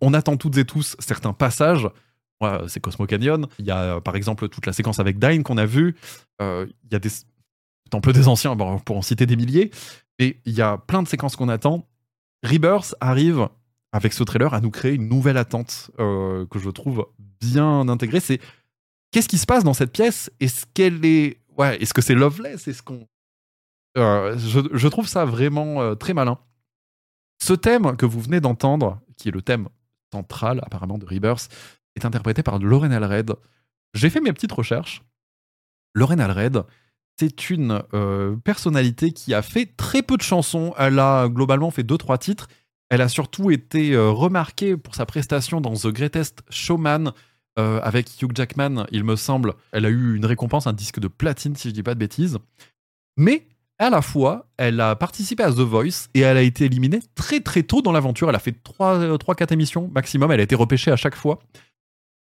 [0.01, 1.89] On, attend toutes et tous certains passages.
[2.67, 3.47] C'est Cosmo Canyon.
[3.59, 5.97] Il y a euh, par exemple toute la séquence avec Dyne qu'on a vue.
[6.41, 7.11] Euh, il y a des
[7.91, 9.71] temples des anciens, pour en citer des milliers.
[10.19, 11.87] Et il y a plein de séquences qu'on attend.
[12.45, 13.49] Rebirth arrive
[13.93, 17.07] avec ce trailer à nous créer une nouvelle attente euh, que je trouve
[17.41, 18.21] bien intégrée.
[18.21, 18.41] C'est
[19.11, 20.31] qu'est-ce qui se passe dans cette pièce?
[20.41, 22.69] Est-ce qu'elle est, ouais, est-ce que c'est loveless?
[22.69, 23.07] Est-ce qu'on,
[23.97, 26.39] je, trouve ça vraiment euh, très malin.
[27.43, 29.69] Ce thème que vous venez d'entendre, qui est le thème
[30.13, 31.49] central apparemment de Rebirth,
[31.97, 33.35] est interprété par Lorraine Alred.
[33.95, 35.03] J'ai fait mes petites recherches.
[35.95, 36.65] Lorraine Alred,
[37.19, 40.75] c'est une euh, personnalité qui a fait très peu de chansons.
[40.79, 42.49] Elle a globalement fait deux trois titres.
[42.91, 47.13] Elle a surtout été euh, remarquée pour sa prestation dans The Greatest Showman,
[47.59, 49.55] euh, avec Hugh Jackman, il me semble.
[49.73, 52.39] Elle a eu une récompense, un disque de platine, si je dis pas de bêtises.
[53.17, 53.47] Mais
[53.79, 57.41] à la fois, elle a participé à The Voice et elle a été éliminée très
[57.41, 58.29] très tôt dans l'aventure.
[58.29, 60.31] Elle a fait 3-4 émissions maximum.
[60.33, 61.41] Elle a été repêchée à chaque fois.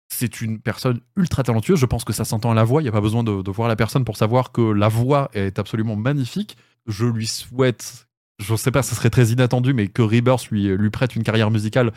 [0.09, 1.79] C'est une personne ultra talentueuse.
[1.79, 2.81] Je pense que ça s'entend à la voix.
[2.81, 5.57] Il n'y a pas besoin de, voir la personne pour savoir que la voix est
[5.57, 6.57] absolument magnifique.
[6.85, 8.07] Je lui souhaite,
[8.39, 11.87] je sais pas, ce serait très inattendu, mais que Rebirth lui, prête une carrière musicale
[11.87, 11.91] euh,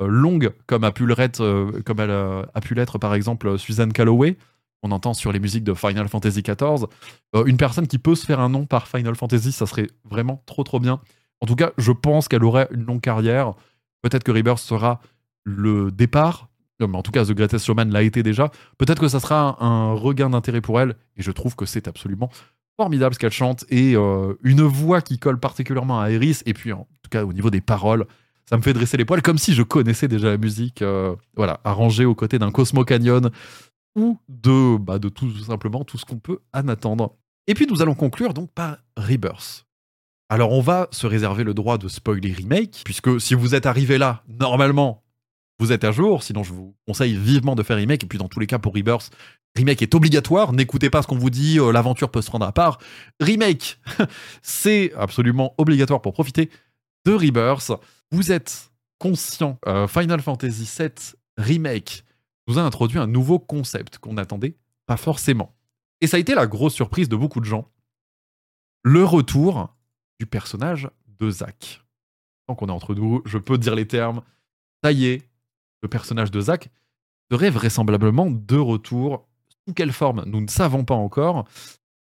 [0.00, 3.92] longue comme a pu l'être, euh, comme elle a, a pu l'être par exemple Suzanne
[3.92, 4.36] Calloway.
[4.82, 6.86] On entend sur les musiques de Final Fantasy XIV.
[7.34, 10.42] Euh, une personne qui peut se faire un nom par Final Fantasy, ça serait vraiment
[10.46, 11.00] trop trop bien.
[11.40, 13.54] En tout cas, je pense qu'elle aurait une longue carrière.
[14.02, 15.00] Peut-être que Rebirth sera
[15.44, 16.48] le départ.
[16.78, 18.50] Mais en tout cas, The Greatest Showman l'a été déjà.
[18.76, 20.96] Peut-être que ça sera un, regain d'intérêt pour elle.
[21.16, 22.30] Et je trouve que c'est absolument
[22.76, 23.64] formidable ce qu'elle chante.
[23.70, 26.42] Et euh, une voix qui colle particulièrement à Iris.
[26.44, 28.06] Et puis, en tout cas, au niveau des paroles,
[28.48, 30.82] ça me fait dresser les poils comme si je connaissais déjà la musique.
[30.82, 33.30] euh, voilà, arrangée aux côtés d'un Cosmo Canyon
[33.96, 37.16] ou de, bah, de tout simplement tout ce qu'on peut en attendre.
[37.46, 39.66] Et puis, nous allons conclure donc par Rebirth.
[40.28, 43.96] Alors, on va se réserver le droit de spoiler remake, puisque si vous êtes arrivé
[43.96, 45.04] là, normalement,
[45.60, 46.22] vous êtes à jour.
[46.22, 48.04] Sinon, je vous conseille vivement de faire remake.
[48.04, 49.10] Et puis, dans tous les cas, pour Rebirth,
[49.56, 50.52] remake est obligatoire.
[50.52, 52.78] N'écoutez pas ce qu'on vous dit, euh, l'aventure peut se rendre à part.
[53.20, 53.78] Remake,
[54.42, 56.50] c'est absolument obligatoire pour profiter
[57.06, 57.70] de Rebirth.
[58.10, 60.90] Vous êtes conscient, euh, Final Fantasy VII
[61.36, 62.04] Remake
[62.46, 65.54] nous a introduit un nouveau concept qu'on n'attendait pas forcément.
[66.00, 67.70] Et ça a été la grosse surprise de beaucoup de gens.
[68.82, 69.74] Le retour
[70.20, 70.88] du personnage
[71.18, 71.82] de Zack.
[72.46, 74.22] Tant qu'on est entre nous, je peux dire les termes.
[74.84, 75.28] Ça y est,
[75.82, 76.70] le personnage de Zack
[77.30, 79.26] serait vraisemblablement de retour.
[79.66, 81.48] Sous quelle forme, nous ne savons pas encore.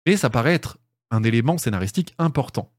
[0.05, 0.78] Et ça paraît être
[1.11, 2.70] un élément scénaristique important.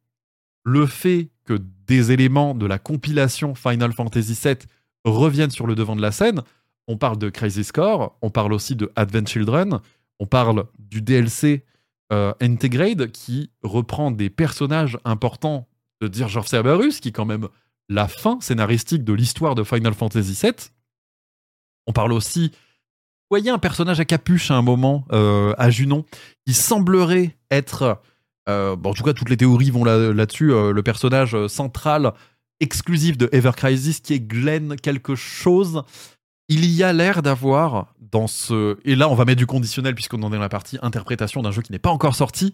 [0.63, 4.57] Le fait que des éléments de la compilation Final Fantasy VII
[5.05, 6.41] reviennent sur le devant de la scène,
[6.87, 9.79] on parle de Crazy Score, on parle aussi de Advent Children,
[10.19, 11.65] on parle du DLC
[12.11, 15.67] euh, Integrate qui reprend des personnages importants
[16.01, 17.47] de Dirge of Cerberus, qui est quand même
[17.89, 20.53] la fin scénaristique de l'histoire de Final Fantasy VII.
[21.87, 26.05] On parle aussi, vous voyez un personnage à capuche à un moment, euh, à Junon,
[26.45, 28.01] qui semblerait être,
[28.47, 32.13] euh, bon, en tout cas toutes les théories vont là- là-dessus, euh, le personnage central
[32.59, 35.83] exclusif de Ever Crisis qui est Glenn quelque chose.
[36.49, 38.77] Il y a l'air d'avoir dans ce...
[38.85, 41.51] Et là on va mettre du conditionnel puisqu'on en est dans la partie interprétation d'un
[41.51, 42.53] jeu qui n'est pas encore sorti.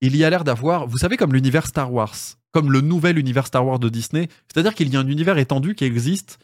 [0.00, 2.14] Il y a l'air d'avoir, vous savez, comme l'univers Star Wars,
[2.52, 5.74] comme le nouvel univers Star Wars de Disney, c'est-à-dire qu'il y a un univers étendu
[5.74, 6.38] qui existe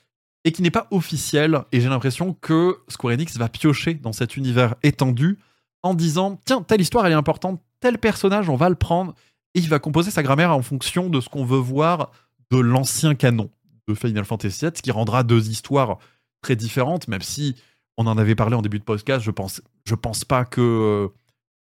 [0.45, 1.61] et qui n'est pas officiel.
[1.72, 5.38] Et j'ai l'impression que Square Enix va piocher dans cet univers étendu
[5.82, 9.14] en disant tiens, telle histoire elle est importante, tel personnage on va le prendre
[9.55, 12.12] et il va composer sa grammaire en fonction de ce qu'on veut voir
[12.51, 13.51] de l'ancien canon
[13.87, 15.99] de Final Fantasy VII, ce qui rendra deux histoires
[16.41, 17.57] très différentes, même si
[17.99, 19.22] on en avait parlé en début de podcast.
[19.22, 21.09] Je pense, je pense pas que euh,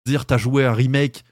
[0.06, 1.22] dire t'as joué un remake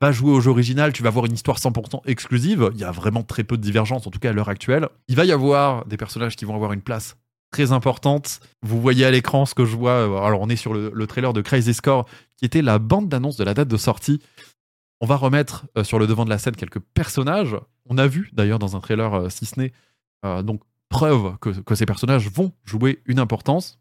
[0.00, 2.70] va jouer au jeu original, tu vas avoir une histoire 100% exclusive.
[2.72, 4.88] Il y a vraiment très peu de divergence, en tout cas à l'heure actuelle.
[5.08, 7.18] Il va y avoir des personnages qui vont avoir une place
[7.50, 8.40] très importante.
[8.62, 9.92] Vous voyez à l'écran ce que je vois.
[9.92, 13.08] euh, Alors, on est sur le, le trailer de Crazy Score, qui était la bande
[13.08, 14.20] d'annonce de la date de sortie.
[15.00, 17.56] On va remettre euh, sur le devant de la scène quelques personnages.
[17.88, 19.72] On a vu d'ailleurs dans un trailer, euh, si ce n'est
[20.42, 23.78] donc preuve que, que ces personnages vont jouer une importance.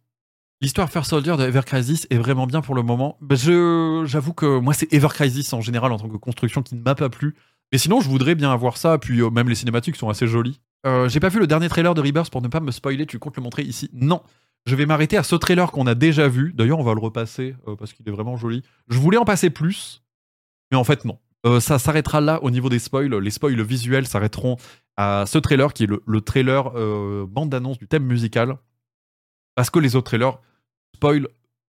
[0.62, 3.18] L'histoire First Soldier de Ever Crisis est vraiment bien pour le moment.
[3.20, 6.82] Bah, j'avoue que moi, c'est Ever Crisis en général en tant que construction qui ne
[6.82, 7.36] m'a pas plu.
[7.74, 8.98] Mais sinon, je voudrais bien avoir ça.
[8.98, 10.62] Puis même les cinématiques sont assez jolies.
[10.86, 13.06] Euh, j'ai pas vu le dernier trailer de Rebirth pour ne pas me spoiler.
[13.06, 13.90] Tu comptes le montrer ici?
[13.94, 14.22] Non.
[14.66, 16.54] Je vais m'arrêter à ce trailer qu'on a déjà vu.
[16.54, 18.62] D'ailleurs, on va le repasser euh, parce qu'il est vraiment joli.
[18.88, 20.04] Je voulais en passer plus,
[20.72, 21.18] mais en fait, non.
[21.46, 23.14] Euh, ça s'arrêtera là au niveau des spoils.
[23.16, 24.58] Les spoils visuels s'arrêteront
[24.98, 26.72] à ce trailer qui est le, le trailer
[27.28, 28.58] bande-annonce du thème musical.
[29.56, 30.40] Parce que les autres trailers
[30.96, 31.30] spoilent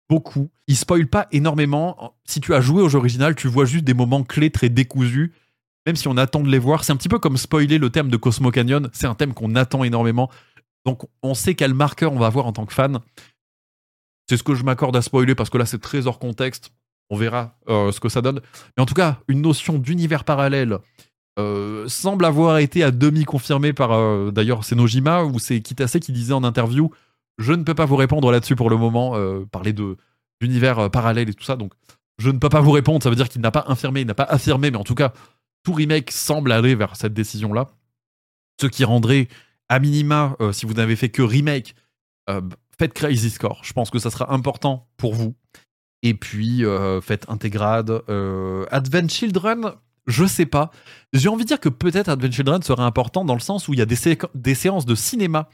[0.10, 0.50] beaucoup.
[0.68, 2.16] Ils spoilent pas énormément.
[2.26, 5.34] Si tu as joué au jeu original, tu vois juste des moments clés très décousus.
[5.86, 8.10] Même si on attend de les voir, c'est un petit peu comme spoiler le thème
[8.10, 8.90] de Cosmo Canyon.
[8.92, 10.30] C'est un thème qu'on attend énormément.
[10.86, 13.00] Donc on sait quel marqueur on va avoir en tant que fan.
[14.30, 16.72] C'est ce que je m'accorde à spoiler parce que là c'est très hors contexte.
[17.10, 18.42] On verra euh, ce que ça donne.
[18.78, 20.80] Mais en tout cas, une notion d'univers parallèle
[21.38, 26.00] euh, semble avoir été à demi confirmée par euh, d'ailleurs c'est Nojima ou c'est Kitase
[26.00, 26.90] qui disait en interview
[27.38, 29.14] je ne peux pas vous répondre là-dessus pour le moment,
[29.52, 29.98] parler de
[30.40, 31.58] d'univers parallèle et tout ça.
[31.58, 31.74] Donc
[32.18, 34.14] je ne peux pas vous répondre, ça veut dire qu'il n'a pas infirmé, il n'a
[34.14, 35.12] pas affirmé, mais en tout cas
[35.66, 37.72] tout remake semble aller vers cette décision-là.
[38.62, 39.28] Ce qui rendrait
[39.68, 41.76] à minima, euh, si vous n'avez fait que remake,
[42.30, 42.40] euh,
[42.78, 43.62] faites Crazy Score.
[43.64, 45.36] Je pense que ça sera important pour vous.
[46.04, 47.90] Et puis, euh, faites Intégrade.
[48.70, 49.74] Advent Children,
[50.06, 50.70] je sais pas.
[51.14, 53.80] J'ai envie de dire que peut-être Advent Children serait important dans le sens où il
[53.80, 53.98] y a des,
[54.36, 55.50] des séances de cinéma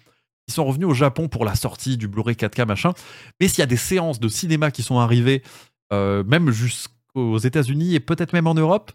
[0.50, 2.94] Ils sont revenus au Japon pour la sortie du Blu-ray 4K machin.
[3.40, 5.42] Mais s'il y a des séances de cinéma qui sont arrivées,
[5.92, 8.92] même jusqu'aux États-Unis et peut-être même en Europe,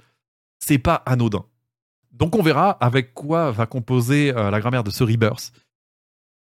[0.59, 1.45] c'est pas anodin.
[2.13, 5.53] Donc on verra avec quoi va composer euh, la grammaire de ce Rebirth.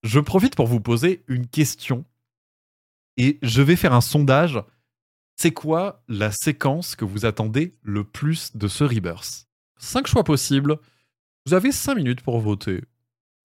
[0.03, 2.05] Je profite pour vous poser une question
[3.17, 4.59] et je vais faire un sondage.
[5.37, 9.47] C'est quoi la séquence que vous attendez le plus de ce Rebirth?
[9.79, 10.79] Cinq choix possibles.
[11.47, 12.83] Vous avez cinq minutes pour voter.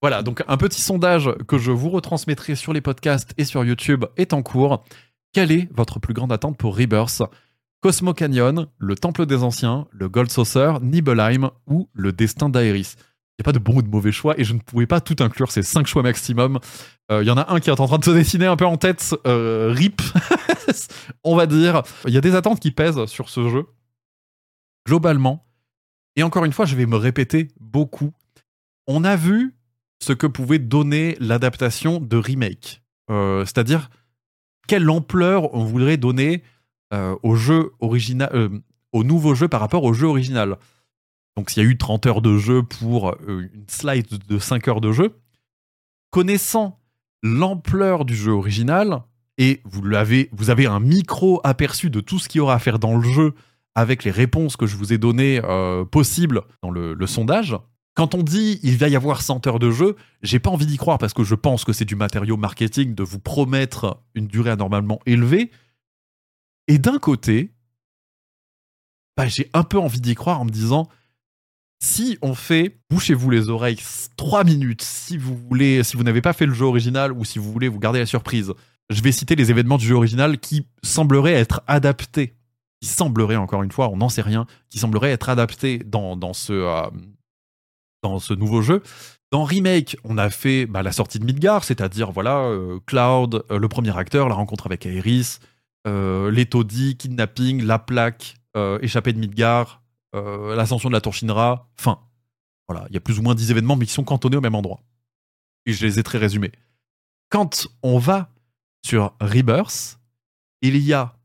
[0.02, 4.06] Voilà, donc un petit sondage que je vous retransmettrai sur les podcasts et sur YouTube
[4.18, 4.84] est en cours.
[5.34, 7.24] Quelle est votre plus grande attente pour Rebirth?
[7.86, 13.42] Cosmo Canyon, le Temple des Anciens, le Gold Saucer, Nibelheim ou le Destin d'Aeris il
[13.42, 15.18] n'y a pas de bon ou de mauvais choix et je ne pouvais pas tout
[15.20, 16.60] inclure, c'est cinq choix maximum.
[17.12, 18.66] Euh, Il y en a un qui est en train de se dessiner un peu
[18.66, 20.02] en tête, euh, RIP,
[21.24, 21.84] on va dire.
[22.08, 23.68] Il y a des attentes qui pèsent sur ce jeu,
[24.88, 25.46] globalement.
[26.16, 28.14] Et encore une fois, je vais me répéter beaucoup.
[28.88, 29.54] On a vu
[30.02, 32.82] ce que pouvait donner l'adaptation de remake.
[33.12, 33.92] Euh, C'est-à-dire,
[34.68, 36.42] quelle ampleur on voudrait donner
[36.92, 38.50] au jeu original, euh,
[38.92, 40.58] au nouveau jeu par rapport au jeu original.
[41.36, 44.68] Donc s'il y a eu 30 heures de jeu pour euh, une slide de 5
[44.68, 45.20] heures de jeu,
[46.12, 46.80] connaissant
[47.22, 49.02] l'ampleur du jeu original,
[49.38, 52.60] et vous, l'avez, vous avez un micro aperçu de tout ce qu'il y aura à
[52.60, 53.34] faire dans le jeu
[53.74, 57.58] avec les réponses que je vous ai données euh, possibles dans le, le sondage,
[57.96, 60.78] quand on dit il va y avoir 100 heures de jeu, j'ai pas envie d'y
[60.78, 64.52] croire parce que je pense que c'est du matériau marketing de vous promettre une durée
[64.52, 65.50] anormalement élevée.
[66.68, 67.52] Et d'un côté,
[69.18, 70.90] bah, j'ai un peu envie d'y croire en me disant
[71.80, 73.80] si on fait, bouchez-vous les oreilles
[74.18, 77.38] 3 minutes si vous voulez, si vous n'avez pas fait le jeu original ou si
[77.38, 78.54] vous voulez vous garder la surprise.
[78.90, 82.36] Je vais citer les événements du jeu original qui sembleraient être adaptés,
[82.82, 86.34] qui sembleraient encore une fois, on n'en sait rien, qui sembleraient être adaptés dans, dans
[86.34, 86.90] ce euh,
[88.04, 88.84] dans nouveau jeu.
[89.32, 93.58] Dans Remake, on a fait bah, la sortie de Midgar, c'est-à-dire voilà euh, Cloud, euh,
[93.58, 95.40] le premier acteur, la rencontre avec Aerys,
[95.86, 99.84] les taudis, kidnapping, la plaque, euh, échappée de Midgar,
[100.16, 102.00] euh, l'ascension de la tour Shinra, fin.
[102.70, 104.56] Voilà, il y a plus ou moins 10 événements, mais qui sont cantonnés au même
[104.56, 104.82] endroit.
[105.66, 106.54] Et je les ai très résumés.
[107.30, 108.30] Quand on va
[108.86, 110.00] sur Rebirth,
[110.62, 111.18] il y a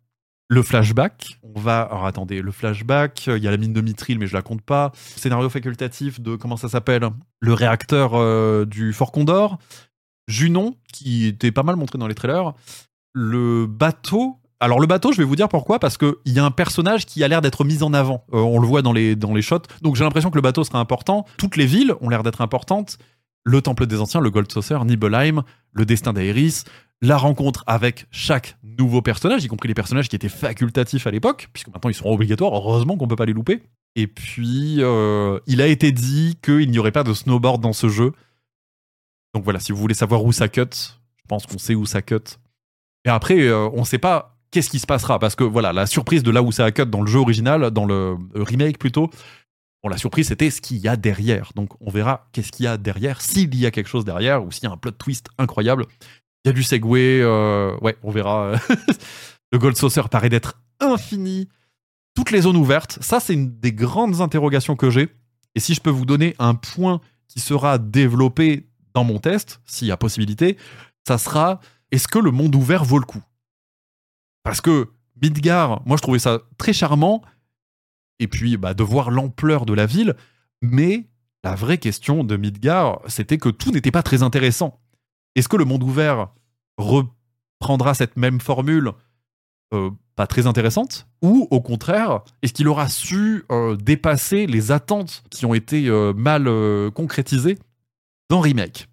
[0.49, 1.39] le flashback.
[1.43, 1.83] On va.
[1.83, 4.63] Alors attendez, le flashback, il y a la mine de Mithril, mais je la compte
[4.63, 4.91] pas.
[4.95, 6.35] Scénario facultatif de.
[6.35, 7.09] Comment ça s'appelle
[7.39, 9.59] Le réacteur euh, du Fort Condor.
[10.27, 12.55] Junon, qui était pas mal montré dans les trailers.
[13.15, 14.40] Le bateau.
[14.63, 17.25] Alors le bateau, je vais vous dire pourquoi, parce qu'il y a un personnage qui
[17.25, 18.25] a l'air d'être mis en avant.
[18.35, 19.63] Euh, on le voit dans les, dans les shots.
[19.81, 21.25] Donc j'ai l'impression que le bateau sera important.
[21.39, 22.99] Toutes les villes ont l'air d'être importantes.
[23.43, 25.43] Le Temple des Anciens, le Gold Saucer, Nibelheim,
[25.73, 26.65] le Destin d'Aeris,
[27.01, 31.49] la rencontre avec chaque nouveau personnage, y compris les personnages qui étaient facultatifs à l'époque,
[31.55, 33.63] puisque maintenant ils seront obligatoires, heureusement qu'on peut pas les louper.
[33.97, 37.89] Et puis, euh, il a été dit qu'il n'y aurait pas de snowboard dans ce
[37.89, 38.13] jeu.
[39.35, 42.03] Donc voilà, si vous voulez savoir où ça cut, je pense qu'on sait où ça
[42.03, 42.17] cut.
[43.07, 46.23] Et après, euh, on sait pas qu'est-ce qui se passera, parce que voilà, la surprise
[46.23, 49.11] de là où ça cut dans le jeu original, dans le euh, remake plutôt,
[49.89, 51.53] la surprise, c'était ce qu'il y a derrière.
[51.55, 54.51] Donc, on verra qu'est-ce qu'il y a derrière, s'il y a quelque chose derrière, ou
[54.51, 55.87] s'il y a un plot twist incroyable.
[56.45, 58.53] Il y a du segway, euh, ouais, on verra.
[59.53, 61.49] le Gold Saucer paraît d'être infini.
[62.15, 65.09] Toutes les zones ouvertes, ça, c'est une des grandes interrogations que j'ai.
[65.55, 69.89] Et si je peux vous donner un point qui sera développé dans mon test, s'il
[69.89, 70.57] y a possibilité,
[71.07, 73.23] ça sera est-ce que le monde ouvert vaut le coup?
[74.51, 74.89] Parce que
[75.23, 77.23] Midgar, moi, je trouvais ça très charmant
[78.19, 80.17] et puis bah, de voir l'ampleur de la ville.
[80.61, 81.09] Mais
[81.45, 84.81] la vraie question de Midgar, c'était que tout n'était pas très intéressant.
[85.37, 86.31] Est-ce que le monde ouvert
[86.79, 88.91] reprendra cette même formule
[89.73, 91.07] euh, pas très intéressante?
[91.23, 96.13] Ou au contraire, est-ce qu'il aura su euh, dépasser les attentes qui ont été euh,
[96.13, 96.51] mal
[96.91, 97.57] concrétisées
[98.29, 98.89] dans Remake?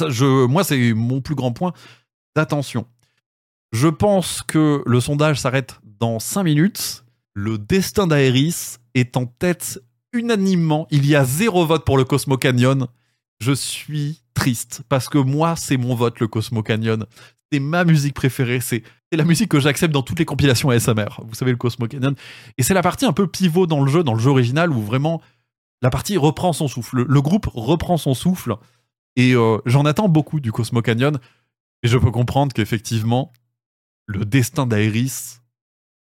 [0.00, 1.74] Moi, c'est mon plus grand point
[2.34, 2.86] d'attention.
[3.74, 7.04] Je pense que le sondage s'arrête dans 5 minutes.
[7.32, 9.80] Le destin d'Aeris est en tête
[10.12, 10.86] unanimement.
[10.92, 12.86] Il y a zéro vote pour le Cosmo Canyon.
[13.40, 17.04] Je suis triste parce que moi, c'est mon vote, le Cosmo Canyon.
[17.50, 18.60] C'est ma musique préférée.
[18.60, 21.20] C'est la musique que j'accepte dans toutes les compilations ASMR.
[21.26, 22.14] Vous savez, le Cosmo Canyon.
[22.56, 24.80] Et c'est la partie un peu pivot dans le jeu, dans le jeu original, où
[24.80, 25.20] vraiment
[25.82, 26.98] la partie reprend son souffle.
[26.98, 28.54] Le, le groupe reprend son souffle.
[29.16, 31.18] Et euh, j'en attends beaucoup du Cosmo Canyon.
[31.82, 33.32] Et je peux comprendre qu'effectivement,
[34.06, 35.38] le destin d'Aeris.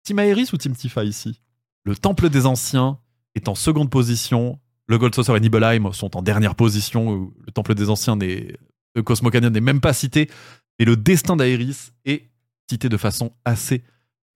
[0.04, 1.40] Team Aeris ou Team Tifa ici?
[1.84, 2.98] Le Temple des Anciens
[3.34, 4.58] est en seconde position.
[4.88, 7.32] Le Gold Saucer et Nibelheim sont en dernière position.
[7.44, 8.56] Le Temple des Anciens n'est.
[8.94, 10.30] Le Cosmo Canyon n'est même pas cité.
[10.78, 12.30] Et le destin d'Aeris est
[12.70, 13.82] cité de façon assez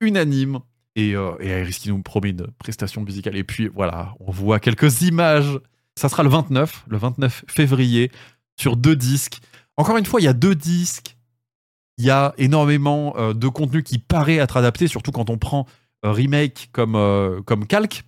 [0.00, 0.60] unanime.
[0.96, 3.36] Et, euh, et Aeris qui nous promet une prestation musicale.
[3.36, 5.58] Et puis voilà, on voit quelques images.
[5.96, 8.10] Ça sera le 29, le 29 février
[8.58, 9.40] sur deux disques.
[9.76, 11.16] Encore une fois, il y a deux disques.
[12.00, 15.66] Il y a énormément euh, de contenu qui paraît être adapté, surtout quand on prend
[16.06, 18.04] euh, remake comme, euh, comme calque,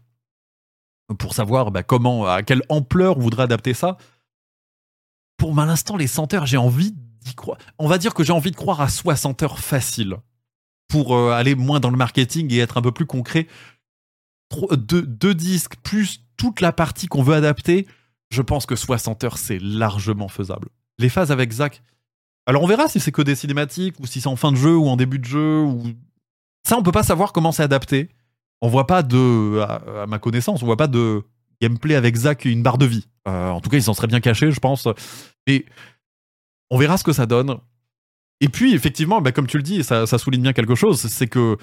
[1.19, 3.99] pour savoir bah, comment, à quelle ampleur on voudrait adapter ça.
[5.37, 7.59] Pour l'instant, les 100 heures, j'ai envie d'y croire.
[7.79, 10.17] On va dire que j'ai envie de croire à 60 heures facile
[10.89, 13.47] pour aller moins dans le marketing et être un peu plus concret.
[14.71, 17.87] Deux disques plus toute la partie qu'on veut adapter,
[18.31, 20.69] je pense que 60 heures, c'est largement faisable.
[20.99, 21.83] Les phases avec Zach.
[22.47, 24.77] Alors on verra si c'est que des cinématiques ou si c'est en fin de jeu
[24.77, 25.85] ou en début de jeu ou
[26.67, 28.09] ça on peut pas savoir comment c'est adapté.
[28.61, 31.25] On voit pas de à, ma connaissance, on voit pas de
[31.61, 33.09] gameplay avec Zach et une barre de vie.
[33.29, 34.89] Euh, en tout cas, ils s'en seraient bien cachés, je pense.
[35.47, 35.67] Et
[36.71, 37.59] on verra ce que ça donne.
[38.41, 41.57] Et puis effectivement, bah, comme tu le dis, ça, souligne bien quelque chose, c'est que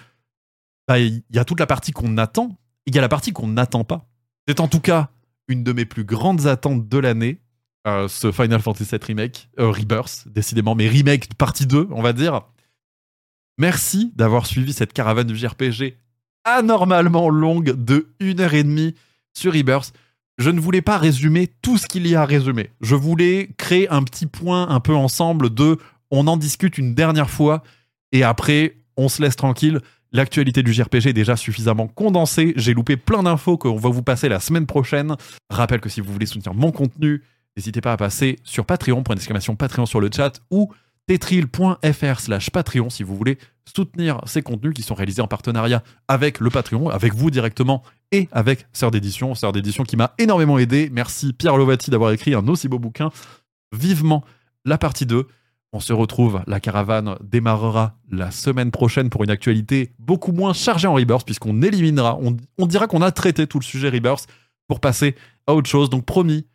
[0.87, 3.47] bah, il y a toute la partie qu'on attend, il y a la partie qu'on
[3.47, 4.07] n'attend pas.
[4.47, 5.09] C'est en tout cas
[5.47, 7.41] une de mes plus grandes attentes de l'année,
[7.97, 12.13] euh, ce Final Fantasy VII Remake, euh, Rebirth, décidément, mais Remake partie 2, on va
[12.13, 12.41] dire.
[13.57, 15.97] Merci d'avoir suivi cette caravane du JRPG
[16.45, 18.95] anormalement longue de 1 heure et demie
[19.33, 19.93] sur Rebirth.
[20.37, 22.69] Je ne voulais pas résumer tout ce qu'il y a à résumer.
[22.81, 25.77] Je voulais créer un petit point un peu ensemble de
[26.11, 27.61] on en discute une dernière fois
[28.13, 29.81] et après on se laisse tranquille.
[30.11, 32.53] L'actualité du JRPG est déjà suffisamment condensée.
[32.55, 35.15] J'ai loupé plein d'infos qu'on va vous passer la semaine prochaine.
[35.49, 37.21] Rappelle que si vous voulez soutenir mon contenu,
[37.59, 40.71] n'hésitez pas à passer sur Patreon, pour une exclamation Patreon sur le chat, ou
[41.07, 46.39] tetril.fr slash Patreon si vous voulez soutenir ces contenus qui sont réalisés en partenariat avec
[46.39, 49.35] le Patreon, avec vous directement et avec Sœur d'édition.
[49.35, 50.89] Sœur d'édition qui m'a énormément aidé.
[50.91, 53.11] Merci Pierre Lovati d'avoir écrit un aussi beau bouquin.
[53.75, 54.23] Vivement
[54.65, 55.27] la partie 2.
[55.73, 60.87] On se retrouve, la caravane démarrera la semaine prochaine pour une actualité beaucoup moins chargée
[60.87, 64.27] en Rebirth, puisqu'on éliminera, on, on dira qu'on a traité tout le sujet Rebirth
[64.67, 65.89] pour passer à autre chose.
[65.89, 66.45] Donc promis,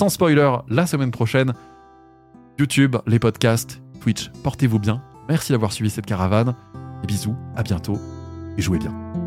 [0.00, 1.52] sans spoiler, la semaine prochaine,
[2.58, 5.02] YouTube, les podcasts, Twitch, portez-vous bien.
[5.28, 6.54] Merci d'avoir suivi cette caravane.
[7.04, 7.98] Et bisous, à bientôt
[8.56, 9.19] et jouez bien.